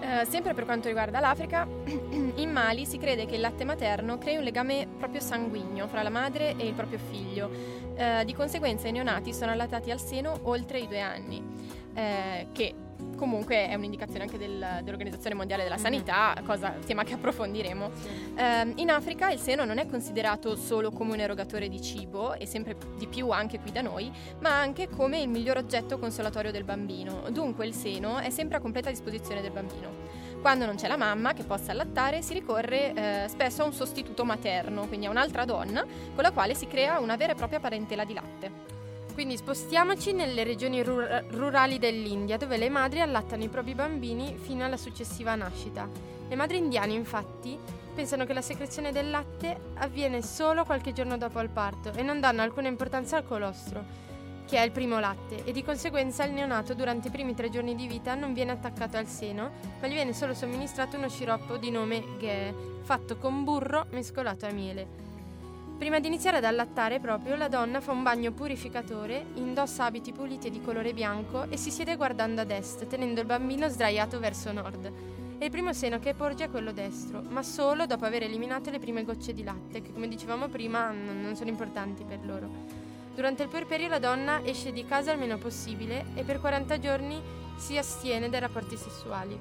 Eh, 0.00 0.24
sempre 0.24 0.52
per 0.52 0.64
quanto 0.64 0.88
riguarda 0.88 1.20
l'Africa, 1.20 1.68
in 2.34 2.50
Mali 2.50 2.86
si 2.86 2.98
crede 2.98 3.24
che 3.24 3.36
il 3.36 3.40
latte 3.40 3.62
materno 3.62 4.18
crei 4.18 4.36
un 4.36 4.42
legame 4.42 4.88
proprio 4.98 5.20
sanguigno 5.20 5.86
fra 5.86 6.02
la 6.02 6.10
madre 6.10 6.56
e 6.56 6.66
il 6.66 6.74
proprio 6.74 6.98
figlio. 6.98 7.48
Eh, 7.94 8.24
di 8.24 8.34
conseguenza 8.34 8.88
i 8.88 8.92
neonati 8.92 9.32
sono 9.32 9.52
allattati 9.52 9.92
al 9.92 10.00
seno 10.00 10.40
oltre 10.42 10.80
i 10.80 10.88
due 10.88 11.00
anni 11.00 11.74
eh, 11.94 12.48
che 12.52 12.74
comunque 13.16 13.68
è 13.68 13.74
un'indicazione 13.74 14.22
anche 14.22 14.38
del, 14.38 14.80
dell'Organizzazione 14.82 15.34
Mondiale 15.34 15.62
della 15.62 15.76
mm-hmm. 15.76 15.84
Sanità, 15.84 16.34
cosa, 16.44 16.74
tema 16.84 17.04
che 17.04 17.14
approfondiremo. 17.14 17.90
Eh, 18.36 18.72
in 18.76 18.90
Africa 18.90 19.30
il 19.30 19.38
seno 19.38 19.64
non 19.64 19.78
è 19.78 19.86
considerato 19.86 20.56
solo 20.56 20.90
come 20.90 21.12
un 21.12 21.20
erogatore 21.20 21.68
di 21.68 21.80
cibo, 21.80 22.34
e 22.34 22.46
sempre 22.46 22.76
di 22.96 23.06
più 23.06 23.30
anche 23.30 23.58
qui 23.60 23.72
da 23.72 23.82
noi, 23.82 24.10
ma 24.40 24.58
anche 24.58 24.88
come 24.88 25.20
il 25.20 25.28
miglior 25.28 25.56
oggetto 25.56 25.98
consolatorio 25.98 26.50
del 26.50 26.64
bambino. 26.64 27.22
Dunque 27.30 27.66
il 27.66 27.74
seno 27.74 28.18
è 28.18 28.30
sempre 28.30 28.58
a 28.58 28.60
completa 28.60 28.90
disposizione 28.90 29.40
del 29.40 29.52
bambino. 29.52 30.22
Quando 30.40 30.66
non 30.66 30.76
c'è 30.76 30.88
la 30.88 30.98
mamma 30.98 31.32
che 31.32 31.42
possa 31.42 31.72
allattare, 31.72 32.20
si 32.20 32.34
ricorre 32.34 32.92
eh, 32.92 33.28
spesso 33.28 33.62
a 33.62 33.64
un 33.64 33.72
sostituto 33.72 34.26
materno, 34.26 34.86
quindi 34.86 35.06
a 35.06 35.10
un'altra 35.10 35.46
donna, 35.46 35.86
con 36.14 36.22
la 36.22 36.32
quale 36.32 36.54
si 36.54 36.66
crea 36.66 36.98
una 36.98 37.16
vera 37.16 37.32
e 37.32 37.34
propria 37.34 37.60
parentela 37.60 38.04
di 38.04 38.12
latte. 38.12 38.73
Quindi 39.14 39.36
spostiamoci 39.36 40.12
nelle 40.12 40.42
regioni 40.42 40.82
rur- 40.82 41.24
rurali 41.28 41.78
dell'India, 41.78 42.36
dove 42.36 42.56
le 42.56 42.68
madri 42.68 43.00
allattano 43.00 43.44
i 43.44 43.48
propri 43.48 43.72
bambini 43.72 44.36
fino 44.36 44.64
alla 44.64 44.76
successiva 44.76 45.36
nascita. 45.36 45.88
Le 46.28 46.34
madri 46.34 46.58
indiane, 46.58 46.94
infatti, 46.94 47.56
pensano 47.94 48.24
che 48.26 48.32
la 48.32 48.42
secrezione 48.42 48.90
del 48.90 49.10
latte 49.10 49.56
avviene 49.74 50.20
solo 50.20 50.64
qualche 50.64 50.92
giorno 50.92 51.16
dopo 51.16 51.38
il 51.40 51.48
parto 51.48 51.92
e 51.92 52.02
non 52.02 52.18
danno 52.18 52.42
alcuna 52.42 52.66
importanza 52.66 53.16
al 53.16 53.24
colostro, 53.24 53.84
che 54.46 54.58
è 54.58 54.62
il 54.62 54.72
primo 54.72 54.98
latte, 54.98 55.44
e 55.44 55.52
di 55.52 55.62
conseguenza 55.62 56.24
il 56.24 56.32
neonato 56.32 56.74
durante 56.74 57.06
i 57.06 57.12
primi 57.12 57.36
tre 57.36 57.50
giorni 57.50 57.76
di 57.76 57.86
vita 57.86 58.16
non 58.16 58.32
viene 58.32 58.50
attaccato 58.50 58.96
al 58.96 59.06
seno, 59.06 59.52
ma 59.80 59.86
gli 59.86 59.92
viene 59.92 60.12
solo 60.12 60.34
somministrato 60.34 60.96
uno 60.96 61.08
sciroppo 61.08 61.56
di 61.56 61.70
nome 61.70 62.02
Ghee, 62.18 62.52
fatto 62.82 63.16
con 63.16 63.44
burro 63.44 63.86
mescolato 63.90 64.44
a 64.44 64.50
miele. 64.50 65.03
Prima 65.84 66.00
di 66.00 66.06
iniziare 66.06 66.38
ad 66.38 66.44
allattare 66.44 66.98
proprio, 66.98 67.36
la 67.36 67.48
donna 67.48 67.78
fa 67.82 67.92
un 67.92 68.02
bagno 68.02 68.32
purificatore, 68.32 69.26
indossa 69.34 69.84
abiti 69.84 70.12
puliti 70.12 70.46
e 70.46 70.50
di 70.50 70.62
colore 70.62 70.94
bianco 70.94 71.44
e 71.50 71.58
si 71.58 71.70
siede 71.70 71.96
guardando 71.96 72.40
ad 72.40 72.50
est, 72.50 72.86
tenendo 72.86 73.20
il 73.20 73.26
bambino 73.26 73.68
sdraiato 73.68 74.18
verso 74.18 74.50
nord. 74.50 74.90
E 75.36 75.44
il 75.44 75.50
primo 75.50 75.74
seno 75.74 75.98
che 75.98 76.14
porge 76.14 76.44
è 76.44 76.50
quello 76.50 76.72
destro, 76.72 77.20
ma 77.28 77.42
solo 77.42 77.84
dopo 77.84 78.06
aver 78.06 78.22
eliminato 78.22 78.70
le 78.70 78.78
prime 78.78 79.04
gocce 79.04 79.34
di 79.34 79.42
latte, 79.44 79.82
che 79.82 79.92
come 79.92 80.08
dicevamo 80.08 80.48
prima 80.48 80.90
non 80.90 81.36
sono 81.36 81.50
importanti 81.50 82.02
per 82.02 82.20
loro. 82.24 82.48
Durante 83.14 83.42
il 83.42 83.50
puerperio 83.50 83.88
la 83.88 83.98
donna 83.98 84.42
esce 84.42 84.72
di 84.72 84.86
casa 84.86 85.12
il 85.12 85.18
meno 85.18 85.36
possibile 85.36 86.06
e 86.14 86.24
per 86.24 86.40
40 86.40 86.78
giorni 86.78 87.20
si 87.58 87.76
astiene 87.76 88.30
dai 88.30 88.40
rapporti 88.40 88.78
sessuali. 88.78 89.38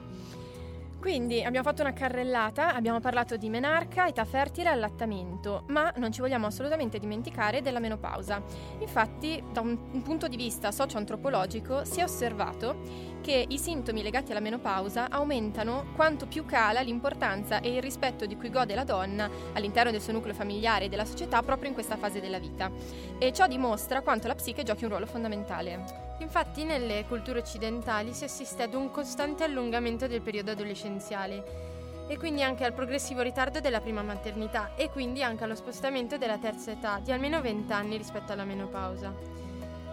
Quindi 1.03 1.43
abbiamo 1.43 1.67
fatto 1.67 1.81
una 1.81 1.91
carrellata, 1.91 2.73
abbiamo 2.73 3.01
parlato 3.01 3.35
di 3.35 3.49
menarca, 3.49 4.07
età 4.07 4.23
fertile 4.23 4.69
e 4.69 4.71
allattamento, 4.71 5.65
ma 5.67 5.91
non 5.97 6.13
ci 6.13 6.21
vogliamo 6.21 6.45
assolutamente 6.45 6.97
dimenticare 6.97 7.61
della 7.61 7.79
menopausa. 7.79 8.41
Infatti, 8.79 9.43
da 9.51 9.59
un, 9.59 10.01
punto 10.01 10.29
di 10.29 10.37
vista 10.37 10.71
socio-antropologico, 10.71 11.83
si 11.83 11.99
è 11.99 12.03
osservato 12.03 13.11
che 13.23 13.45
i 13.47 13.57
sintomi 13.57 14.03
legati 14.03 14.31
alla 14.31 14.41
menopausa 14.41 15.07
aumentano 15.09 15.85
quanto 15.95 16.27
più 16.27 16.45
cala 16.45 16.81
l'importanza 16.81 17.61
e 17.61 17.73
il 17.73 17.81
rispetto 17.81 18.25
di 18.25 18.35
cui 18.35 18.49
gode 18.49 18.75
la 18.75 18.83
donna 18.83 19.29
all'interno 19.53 19.91
del 19.91 20.01
suo 20.01 20.11
nucleo 20.11 20.33
familiare 20.33 20.85
e 20.85 20.89
della 20.89 21.05
società 21.05 21.41
proprio 21.41 21.69
in 21.69 21.73
questa 21.73 21.95
fase 21.95 22.19
della 22.19 22.37
vita. 22.37 22.69
E 23.17 23.31
ciò 23.31 23.47
dimostra 23.47 24.01
quanto 24.01 24.27
la 24.27 24.35
psiche 24.35 24.63
giochi 24.63 24.83
un 24.83 24.89
ruolo 24.89 25.05
fondamentale. 25.05 26.01
Infatti 26.19 26.65
nelle 26.65 27.05
culture 27.07 27.39
occidentali 27.39 28.13
si 28.13 28.25
assiste 28.25 28.63
ad 28.63 28.73
un 28.73 28.91
costante 28.91 29.45
allungamento 29.45 30.05
del 30.05 30.21
periodo 30.21 30.51
adolescenziale 30.51 31.71
e 32.07 32.17
quindi 32.17 32.43
anche 32.43 32.65
al 32.65 32.73
progressivo 32.73 33.21
ritardo 33.21 33.61
della 33.61 33.79
prima 33.79 34.01
maternità 34.01 34.75
e 34.75 34.89
quindi 34.89 35.23
anche 35.23 35.45
allo 35.45 35.55
spostamento 35.55 36.17
della 36.17 36.37
terza 36.37 36.71
età 36.71 36.99
di 37.01 37.13
almeno 37.13 37.39
20 37.39 37.71
anni 37.71 37.95
rispetto 37.95 38.33
alla 38.33 38.43
menopausa. 38.43 39.33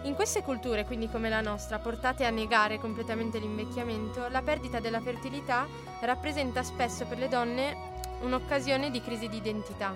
In 0.05 0.15
queste 0.15 0.43
culture, 0.43 0.87
quindi 0.87 1.11
come 1.11 1.29
la 1.29 1.43
nostra, 1.43 1.79
portate 1.79 2.25
a 2.25 2.31
negare 2.31 2.79
completamente 2.79 3.39
l'invecchiamento, 3.39 4.29
la 4.29 4.41
perdita 4.41 4.81
della 4.81 5.01
fertilità 5.01 5.67
rappresenta 6.01 6.63
spesso 6.63 7.05
per 7.05 7.19
le 7.19 7.29
donne 7.29 7.77
un'occasione 8.23 8.91
di 8.91 9.03
crisi 9.03 9.29
di 9.29 9.37
identità. 9.37 9.95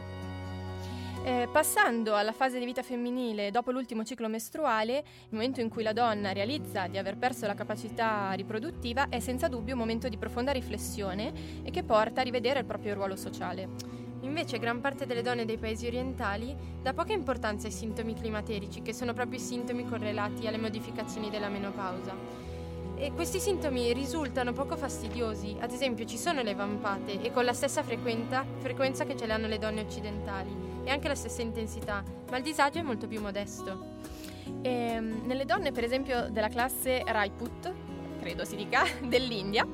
Eh, 1.25 1.49
passando 1.51 2.15
alla 2.17 2.33
fase 2.33 2.59
di 2.59 2.67
vita 2.67 2.83
femminile 2.83 3.51
dopo 3.51 3.71
l'ultimo 3.71 4.05
ciclo 4.05 4.29
mestruale, 4.29 4.99
il 4.99 5.31
momento 5.31 5.63
in 5.63 5.71
cui 5.71 5.83
la 5.83 5.95
donna 5.95 6.33
realizza 6.33 6.87
di 6.87 6.99
aver 6.99 7.17
perso 7.17 7.47
la 7.47 7.55
capacità 7.55 8.31
riproduttiva 8.33 9.09
è 9.09 9.21
senza 9.21 9.49
dubbio 9.49 9.73
un 9.73 9.81
momento 9.81 10.11
di 10.11 10.19
profonda 10.19 10.53
riflessione 10.53 11.63
e 11.65 11.71
che 11.71 11.83
porta 11.83 12.21
a 12.21 12.25
rivedere 12.25 12.59
il 12.59 12.67
proprio 12.67 12.93
ruolo 12.93 13.17
sociale. 13.17 14.04
Invece 14.25 14.59
gran 14.59 14.81
parte 14.81 15.05
delle 15.05 15.21
donne 15.21 15.45
dei 15.45 15.59
paesi 15.59 15.87
orientali 15.87 16.57
dà 16.81 16.95
poca 16.95 17.13
importanza 17.13 17.67
ai 17.67 17.73
sintomi 17.73 18.15
climaterici, 18.15 18.81
che 18.81 18.95
sono 18.95 19.13
proprio 19.13 19.39
i 19.39 19.43
sintomi 19.43 19.87
correlati 19.87 20.47
alle 20.47 20.57
modificazioni 20.57 21.29
della 21.29 21.49
menopausa. 21.49 22.15
E 22.97 23.13
questi 23.13 23.39
sintomi 23.39 23.93
risultano 23.93 24.53
poco 24.53 24.77
fastidiosi, 24.77 25.57
ad 25.61 25.73
esempio 25.73 26.07
ci 26.07 26.17
sono 26.17 26.43
le 26.43 26.55
vampate 26.55 27.21
e 27.21 27.33
con 27.33 27.45
la 27.45 27.53
stessa 27.53 27.83
frequenza 27.83 29.05
che 29.05 29.17
ce 29.17 29.27
le 29.27 29.33
hanno 29.35 29.47
le 29.47 29.59
donne 29.59 29.83
occidentali 29.83 30.51
e 30.85 30.91
anche 30.91 31.09
la 31.09 31.15
stessa 31.15 31.43
intensità, 31.43 32.03
ma 32.31 32.37
il 32.39 32.43
disagio 32.43 32.79
è 32.79 32.83
molto 32.83 33.07
più 33.07 33.21
modesto. 33.21 33.93
E, 34.63 34.71
ehm, 34.71 35.27
nelle 35.27 35.45
donne, 35.45 35.71
per 35.71 35.85
esempio, 35.85 36.31
della 36.31 36.49
classe 36.49 37.03
Rajput, 37.05 37.73
credo 38.25 38.47
si 38.47 38.57
dica, 38.57 38.85
dell'India, 39.05 39.67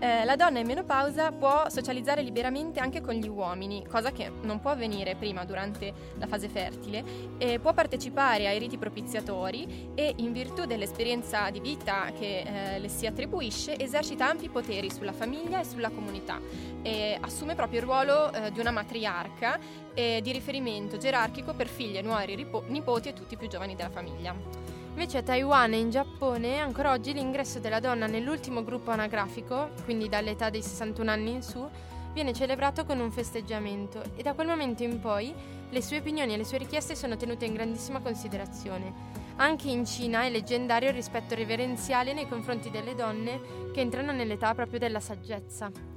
eh, 0.00 0.24
la 0.24 0.34
donna 0.34 0.58
in 0.58 0.66
menopausa 0.66 1.30
può 1.30 1.68
socializzare 1.68 2.20
liberamente 2.20 2.80
anche 2.80 3.00
con 3.00 3.14
gli 3.14 3.28
uomini, 3.28 3.86
cosa 3.86 4.10
che 4.10 4.28
non 4.42 4.58
può 4.58 4.72
avvenire 4.72 5.14
prima 5.14 5.44
durante 5.44 5.92
la 6.18 6.26
fase 6.26 6.48
fertile, 6.48 7.04
e 7.38 7.60
può 7.60 7.72
partecipare 7.72 8.48
ai 8.48 8.58
riti 8.58 8.76
propiziatori 8.76 9.92
e 9.94 10.14
in 10.16 10.32
virtù 10.32 10.64
dell'esperienza 10.64 11.48
di 11.50 11.60
vita 11.60 12.10
che 12.18 12.40
eh, 12.40 12.78
le 12.80 12.88
si 12.88 13.06
attribuisce 13.06 13.78
esercita 13.78 14.28
ampi 14.28 14.48
poteri 14.48 14.90
sulla 14.90 15.12
famiglia 15.12 15.60
e 15.60 15.64
sulla 15.64 15.90
comunità 15.90 16.40
e 16.82 17.16
assume 17.20 17.54
proprio 17.54 17.78
il 17.78 17.86
ruolo 17.86 18.32
eh, 18.32 18.50
di 18.50 18.58
una 18.58 18.72
matriarca 18.72 19.60
e 19.94 20.18
di 20.20 20.32
riferimento 20.32 20.96
gerarchico 20.96 21.54
per 21.54 21.68
figli 21.68 21.98
e 21.98 22.02
nuori 22.02 22.34
nipoti 22.66 23.10
e 23.10 23.12
tutti 23.12 23.34
i 23.34 23.36
più 23.36 23.46
giovani 23.46 23.76
della 23.76 23.90
famiglia. 23.90 24.71
Invece 24.92 25.18
a 25.18 25.22
Taiwan 25.22 25.72
e 25.72 25.78
in 25.78 25.90
Giappone 25.90 26.58
ancora 26.58 26.92
oggi 26.92 27.14
l'ingresso 27.14 27.58
della 27.58 27.80
donna 27.80 28.06
nell'ultimo 28.06 28.62
gruppo 28.62 28.90
anagrafico, 28.90 29.70
quindi 29.84 30.06
dall'età 30.08 30.50
dei 30.50 30.62
61 30.62 31.10
anni 31.10 31.30
in 31.30 31.42
su, 31.42 31.66
viene 32.12 32.34
celebrato 32.34 32.84
con 32.84 33.00
un 33.00 33.10
festeggiamento 33.10 34.02
e 34.14 34.22
da 34.22 34.34
quel 34.34 34.48
momento 34.48 34.82
in 34.82 35.00
poi 35.00 35.34
le 35.70 35.82
sue 35.82 35.96
opinioni 35.96 36.34
e 36.34 36.36
le 36.36 36.44
sue 36.44 36.58
richieste 36.58 36.94
sono 36.94 37.16
tenute 37.16 37.46
in 37.46 37.54
grandissima 37.54 38.00
considerazione. 38.00 39.20
Anche 39.36 39.70
in 39.70 39.86
Cina 39.86 40.24
è 40.24 40.30
leggendario 40.30 40.90
il 40.90 40.94
rispetto 40.94 41.34
reverenziale 41.34 42.12
nei 42.12 42.28
confronti 42.28 42.70
delle 42.70 42.94
donne 42.94 43.70
che 43.72 43.80
entrano 43.80 44.12
nell'età 44.12 44.54
proprio 44.54 44.78
della 44.78 45.00
saggezza. 45.00 45.91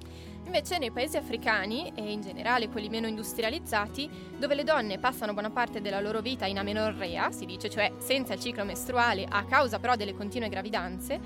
Invece 0.46 0.78
nei 0.78 0.92
paesi 0.92 1.18
africani, 1.18 1.92
e 1.96 2.12
in 2.12 2.22
generale 2.22 2.70
quelli 2.70 2.88
meno 2.88 3.08
industrializzati, 3.08 4.10
dove 4.38 4.56
le 4.56 4.64
donne 4.64 5.00
passano 5.00 5.34
buona 5.34 5.50
parte 5.50 5.82
della 5.82 6.00
loro 6.00 6.22
vita 6.22 6.46
in 6.46 6.60
amenorrea, 6.60 7.32
si 7.32 7.46
dice 7.46 7.70
cioè 7.70 7.92
senza 7.98 8.34
il 8.34 8.40
ciclo 8.40 8.64
mestruale 8.64 9.26
a 9.28 9.44
causa 9.44 9.80
però 9.80 9.96
delle 9.96 10.14
continue 10.14 10.48
gravidanze, 10.48 11.20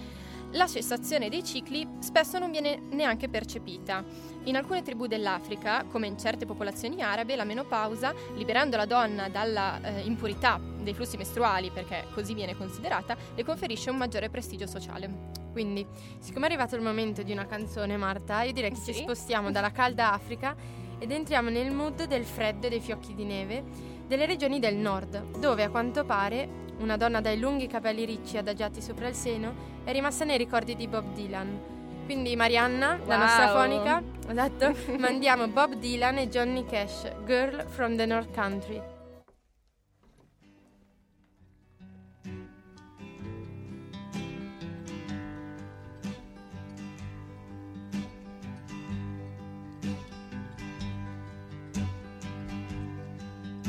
la 0.52 0.68
cessazione 0.68 1.30
dei 1.30 1.44
cicli 1.44 1.88
spesso 2.00 2.40
non 2.40 2.52
viene 2.52 2.82
neanche 2.92 3.30
percepita. 3.30 4.04
In 4.46 4.56
alcune 4.56 4.82
tribù 4.82 5.06
dell'Africa, 5.06 5.86
come 5.86 6.08
in 6.08 6.18
certe 6.18 6.46
popolazioni 6.46 7.02
arabe, 7.02 7.36
la 7.36 7.44
menopausa, 7.44 8.14
liberando 8.36 8.78
la 8.78 8.86
donna 8.86 9.30
dalla 9.30 9.80
eh, 9.82 10.02
impurità 10.02 10.60
dei 10.82 10.94
flussi 10.94 11.18
mestruali, 11.18 11.70
perché 11.70 12.06
così 12.14 12.34
viene 12.34 12.56
considerata, 12.56 13.16
le 13.36 13.44
conferisce 13.44 13.90
un 13.90 13.98
maggiore 13.98 14.30
prestigio 14.30 14.66
sociale. 14.66 15.38
Quindi, 15.52 15.86
siccome 16.20 16.48
è 16.48 16.50
arrivato 16.50 16.76
il 16.76 16.82
momento 16.82 17.22
di 17.22 17.32
una 17.32 17.46
canzone, 17.46 17.98
Marta, 17.98 18.44
io 18.44 18.54
direi 18.54 18.72
che 18.72 18.78
sì. 18.78 18.94
ci 18.94 19.02
spostiamo 19.02 19.52
dalla 19.52 19.72
calda 19.72 20.14
Africa 20.14 20.56
ed 20.98 21.12
entriamo 21.12 21.50
nel 21.50 21.72
mood 21.72 22.06
del 22.06 22.26
freddo 22.26 22.68
e 22.68 22.70
dei 22.70 22.82
fiocchi 22.82 23.14
di 23.14 23.24
neve 23.24 23.64
delle 24.08 24.26
regioni 24.26 24.60
del 24.60 24.76
nord, 24.76 25.38
dove 25.38 25.64
a 25.64 25.70
quanto 25.70 26.04
pare 26.04 26.68
una 26.80 26.98
donna 26.98 27.22
dai 27.22 27.40
lunghi 27.40 27.68
capelli 27.68 28.06
ricci 28.06 28.38
adagiati 28.38 28.82
sopra 28.82 29.08
il 29.08 29.16
seno 29.16 29.78
è 29.84 29.92
rimasta 29.92 30.26
nei 30.26 30.38
ricordi 30.38 30.76
di 30.76 30.88
Bob 30.88 31.14
Dylan. 31.14 31.78
Quindi 32.06 32.36
Marianna, 32.36 32.98
wow. 32.98 33.08
la 33.08 33.18
nostra 33.18 33.50
fonica, 33.52 34.02
esatto, 34.28 34.76
mandiamo 34.98 35.48
Bob 35.48 35.76
Dylan 35.76 36.18
e 36.18 36.30
Johnny 36.30 36.66
Cash, 36.66 37.12
Girl 37.26 37.66
from 37.68 37.96
the 37.96 38.06
North 38.06 38.34
Country. 38.34 38.82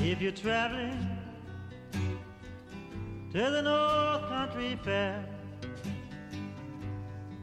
If 0.03 0.21
you're 0.23 0.33
traveling 0.33 1.21
to 3.33 3.39
the 3.39 3.63
North 3.63 4.29
Country 4.29 4.77
Fair, 4.83 5.25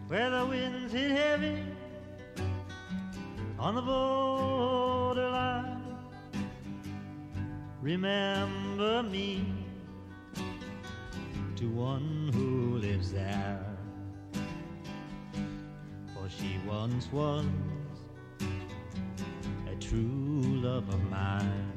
where 0.10 0.30
the 0.30 0.46
winds 0.46 0.92
hit 0.92 1.12
heavy 1.12 1.64
on 3.58 3.76
the 3.76 3.82
borderline. 3.82 5.82
Remember 7.82 9.02
me 9.02 9.46
to 11.56 11.70
one 11.70 12.32
who 12.34 12.80
lives 12.80 13.14
there, 13.14 13.66
for 16.14 16.28
she 16.28 16.60
once 16.68 17.10
was 17.14 17.46
a 19.72 19.76
true 19.80 20.42
love 20.62 20.90
of 20.90 21.02
mine. 21.10 21.77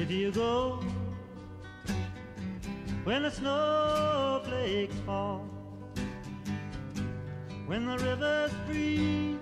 If 0.00 0.12
you 0.12 0.30
go 0.30 0.80
when 3.02 3.24
the 3.24 3.30
snowflakes 3.32 4.94
fall, 5.04 5.40
when 7.66 7.84
the 7.84 7.98
rivers 7.98 8.52
freeze 8.64 9.38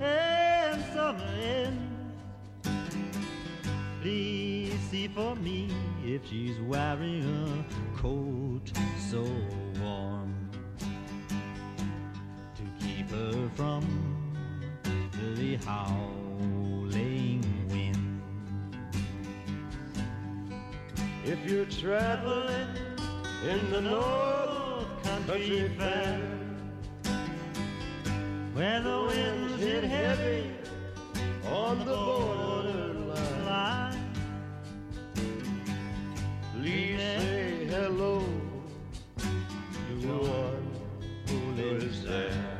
and 0.00 0.82
summer 0.94 1.30
ends, 1.38 2.16
please 4.00 4.72
see 4.90 5.06
for 5.06 5.36
me 5.36 5.68
if 6.02 6.26
she's 6.26 6.58
wearing 6.60 7.24
a 7.24 7.98
coat 7.98 8.72
so 9.10 9.22
warm 9.82 10.50
to 12.56 12.62
keep 12.82 13.10
her 13.10 13.50
from 13.54 13.84
the 15.12 15.56
howl. 15.56 16.22
If 21.24 21.48
you're 21.48 21.66
traveling 21.66 22.66
in 23.48 23.70
the 23.70 23.80
North 23.80 25.02
Country 25.04 25.72
Fair, 25.78 26.20
where 28.54 28.82
the 28.82 29.04
winds 29.06 29.62
hit 29.62 29.84
heavy 29.84 30.50
on 31.46 31.78
the 31.78 31.94
borderline. 31.94 32.74
Please 36.56 36.98
say 36.98 37.66
hello 37.70 38.24
to 40.00 40.08
one 40.08 40.70
who 41.28 41.38
lives 41.62 42.04
there. 42.04 42.58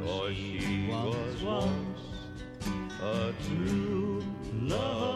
For 0.00 0.32
she 0.32 0.88
was 0.88 1.42
once 1.42 2.00
a 3.02 3.34
true 3.48 4.22
love 4.52 5.15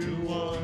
to 0.00 0.14
one 0.24 0.58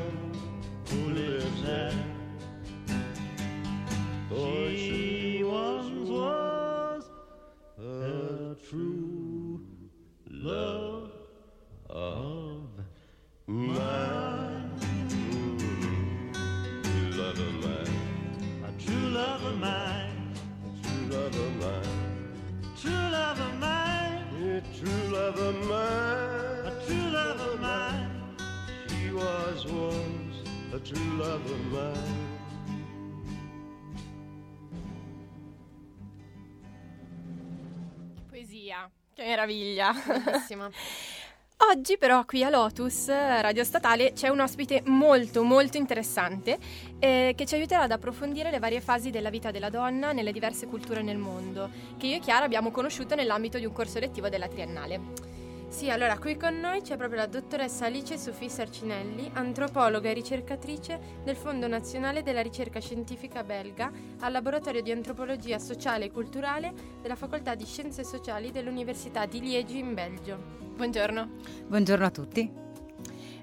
meraviglia. 39.49 39.93
Bellissima. 39.93 40.71
Oggi 41.71 41.99
però 41.99 42.25
qui 42.25 42.45
a 42.45 42.51
Lotus 42.51 43.09
Radio 43.09 43.65
Statale 43.65 44.13
c'è 44.13 44.29
un 44.29 44.39
ospite 44.39 44.83
molto 44.87 45.43
molto 45.43 45.77
interessante 45.77 46.57
eh, 47.01 47.35
che 47.37 47.47
ci 47.47 47.57
aiuterà 47.57 47.83
ad 47.83 47.91
approfondire 47.91 48.53
le 48.53 48.61
varie 48.61 48.81
fasi 48.81 49.11
della 49.11 49.29
vita 49.29 49.51
della 49.51 49.69
donna 49.69 50.13
nelle 50.13 50.31
diverse 50.31 50.69
culture 50.69 51.03
nel 51.03 51.17
mondo, 51.19 51.69
che 51.97 52.07
io 52.07 52.17
e 52.17 52.21
Chiara 52.21 52.45
abbiamo 52.45 52.71
conosciuto 52.71 53.17
nell'ambito 53.17 53.59
di 53.59 53.65
un 53.65 53.73
corso 53.73 53.99
lettivo 53.99 54.29
della 54.29 54.47
Triennale. 54.47 55.28
Sì, 55.69 55.91
allora 55.91 56.19
qui 56.19 56.37
con 56.37 56.59
noi 56.59 56.81
c'è 56.81 56.97
proprio 56.97 57.21
la 57.21 57.27
dottoressa 57.27 57.85
Alice 57.85 58.17
Sofì 58.17 58.49
Sarcinelli, 58.49 59.31
antropologa 59.35 60.09
e 60.09 60.15
ricercatrice 60.15 60.99
del 61.23 61.37
Fondo 61.37 61.69
Nazionale 61.69 62.23
della 62.23 62.41
Ricerca 62.41 62.81
Scientifica 62.81 63.45
belga 63.45 63.93
al 64.21 64.33
Laboratorio 64.33 64.81
di 64.81 64.91
Antropologia 64.91 65.59
Sociale 65.59 66.07
e 66.07 66.11
Culturale 66.11 66.73
della 67.03 67.17
Facoltà 67.17 67.55
di 67.55 67.67
Scienze 67.67 68.03
Sociali 68.03 68.51
dell'Università 68.51 69.27
di 69.27 69.41
Liegi 69.41 69.79
in 69.79 69.93
Belgio. 69.93 70.39
Buongiorno. 70.75 71.29
Buongiorno 71.67 72.05
a 72.07 72.11
tutti. 72.11 72.68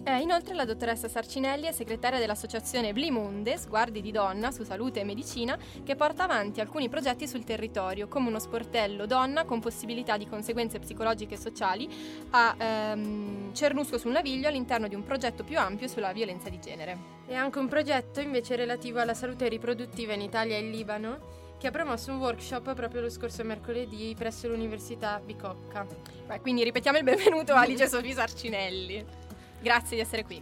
Eh, 0.08 0.20
inoltre 0.20 0.54
la 0.54 0.66
dottoressa 0.66 1.08
Sarcinelli 1.08 1.66
è 1.66 1.72
segretaria 1.72 2.20
dell'associazione 2.20 2.94
Blimunde, 2.94 3.58
Sguardi 3.58 4.02
di 4.02 4.12
Donna 4.12 4.52
su 4.52 4.64
Salute 4.64 5.00
e 5.00 5.04
Medicina, 5.04 5.58
che 5.84 5.96
porta 5.96 6.26
avanti 6.26 6.62
alcuni 6.62 6.90
progetti 6.90 7.28
sul 7.28 7.44
territorio, 7.44 8.08
come 8.08 8.28
uno 8.28 8.38
sportello 8.38 9.08
donna 9.08 9.46
con 9.46 9.60
possibilità 9.60 10.16
di 10.16 10.28
conseguenze 10.28 10.78
psicologiche 10.78 11.34
e 11.34 11.38
sociali 11.38 11.90
a 12.30 12.56
ehm, 12.56 13.52
Cernusco 13.52 13.98
sul 13.98 14.12
Naviglio 14.12 14.48
all'interno 14.48 14.88
di 14.88 14.94
un 14.94 15.04
progetto 15.04 15.44
più 15.44 15.58
ampio 15.58 15.88
sulla 15.88 16.14
violenza 16.14 16.50
di 16.50 16.60
genere. 16.60 16.98
E 17.26 17.34
anche 17.34 17.58
un 17.58 17.68
progetto 17.68 18.20
invece 18.20 18.56
relativo 18.56 19.00
alla 19.00 19.16
salute 19.16 19.50
riproduttiva 19.50 20.14
in 20.14 20.22
Italia 20.22 20.56
e 20.56 20.60
in 20.60 20.70
Libano 20.70 21.34
che 21.58 21.66
ha 21.66 21.72
promosso 21.72 22.12
un 22.12 22.20
workshop 22.20 22.76
proprio 22.76 23.02
lo 23.02 23.10
scorso 23.10 23.44
mercoledì 23.44 24.14
presso 24.16 24.48
l'Università 24.48 25.20
Bicocca. 25.24 25.88
Beh, 26.28 26.42
quindi 26.42 26.64
ripetiamo 26.64 27.00
il 27.00 27.04
benvenuto 27.04 27.54
a 27.54 27.62
Alice 27.62 27.88
Sofì 27.88 28.12
Sarcinelli. 28.12 29.25
Grazie 29.62 29.98
di 29.98 30.02
essere 30.02 30.24
qui. 30.24 30.42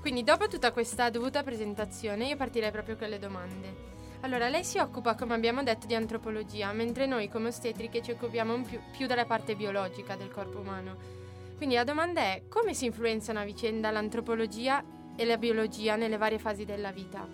Quindi 0.00 0.22
dopo 0.22 0.48
tutta 0.48 0.72
questa 0.72 1.10
dovuta 1.10 1.42
presentazione 1.42 2.26
io 2.26 2.36
partirei 2.36 2.70
proprio 2.70 2.96
con 2.96 3.08
le 3.08 3.18
domande. 3.18 3.88
Allora, 4.22 4.48
lei 4.48 4.64
si 4.64 4.78
occupa, 4.78 5.14
come 5.14 5.34
abbiamo 5.34 5.62
detto, 5.62 5.86
di 5.86 5.94
antropologia, 5.94 6.72
mentre 6.72 7.06
noi 7.06 7.28
come 7.28 7.48
ostetriche 7.48 8.02
ci 8.02 8.10
occupiamo 8.10 8.60
più, 8.62 8.78
più 8.96 9.06
della 9.06 9.24
parte 9.24 9.56
biologica 9.56 10.14
del 10.14 10.30
corpo 10.30 10.58
umano. 10.58 10.96
Quindi 11.56 11.74
la 11.74 11.84
domanda 11.84 12.20
è 12.20 12.42
come 12.48 12.74
si 12.74 12.86
influenzano 12.86 13.38
a 13.38 13.44
vicenda 13.44 13.90
l'antropologia 13.90 14.82
e 15.16 15.24
la 15.24 15.36
biologia 15.36 15.96
nelle 15.96 16.16
varie 16.16 16.38
fasi 16.38 16.64
della 16.64 16.90
vita? 16.90 17.26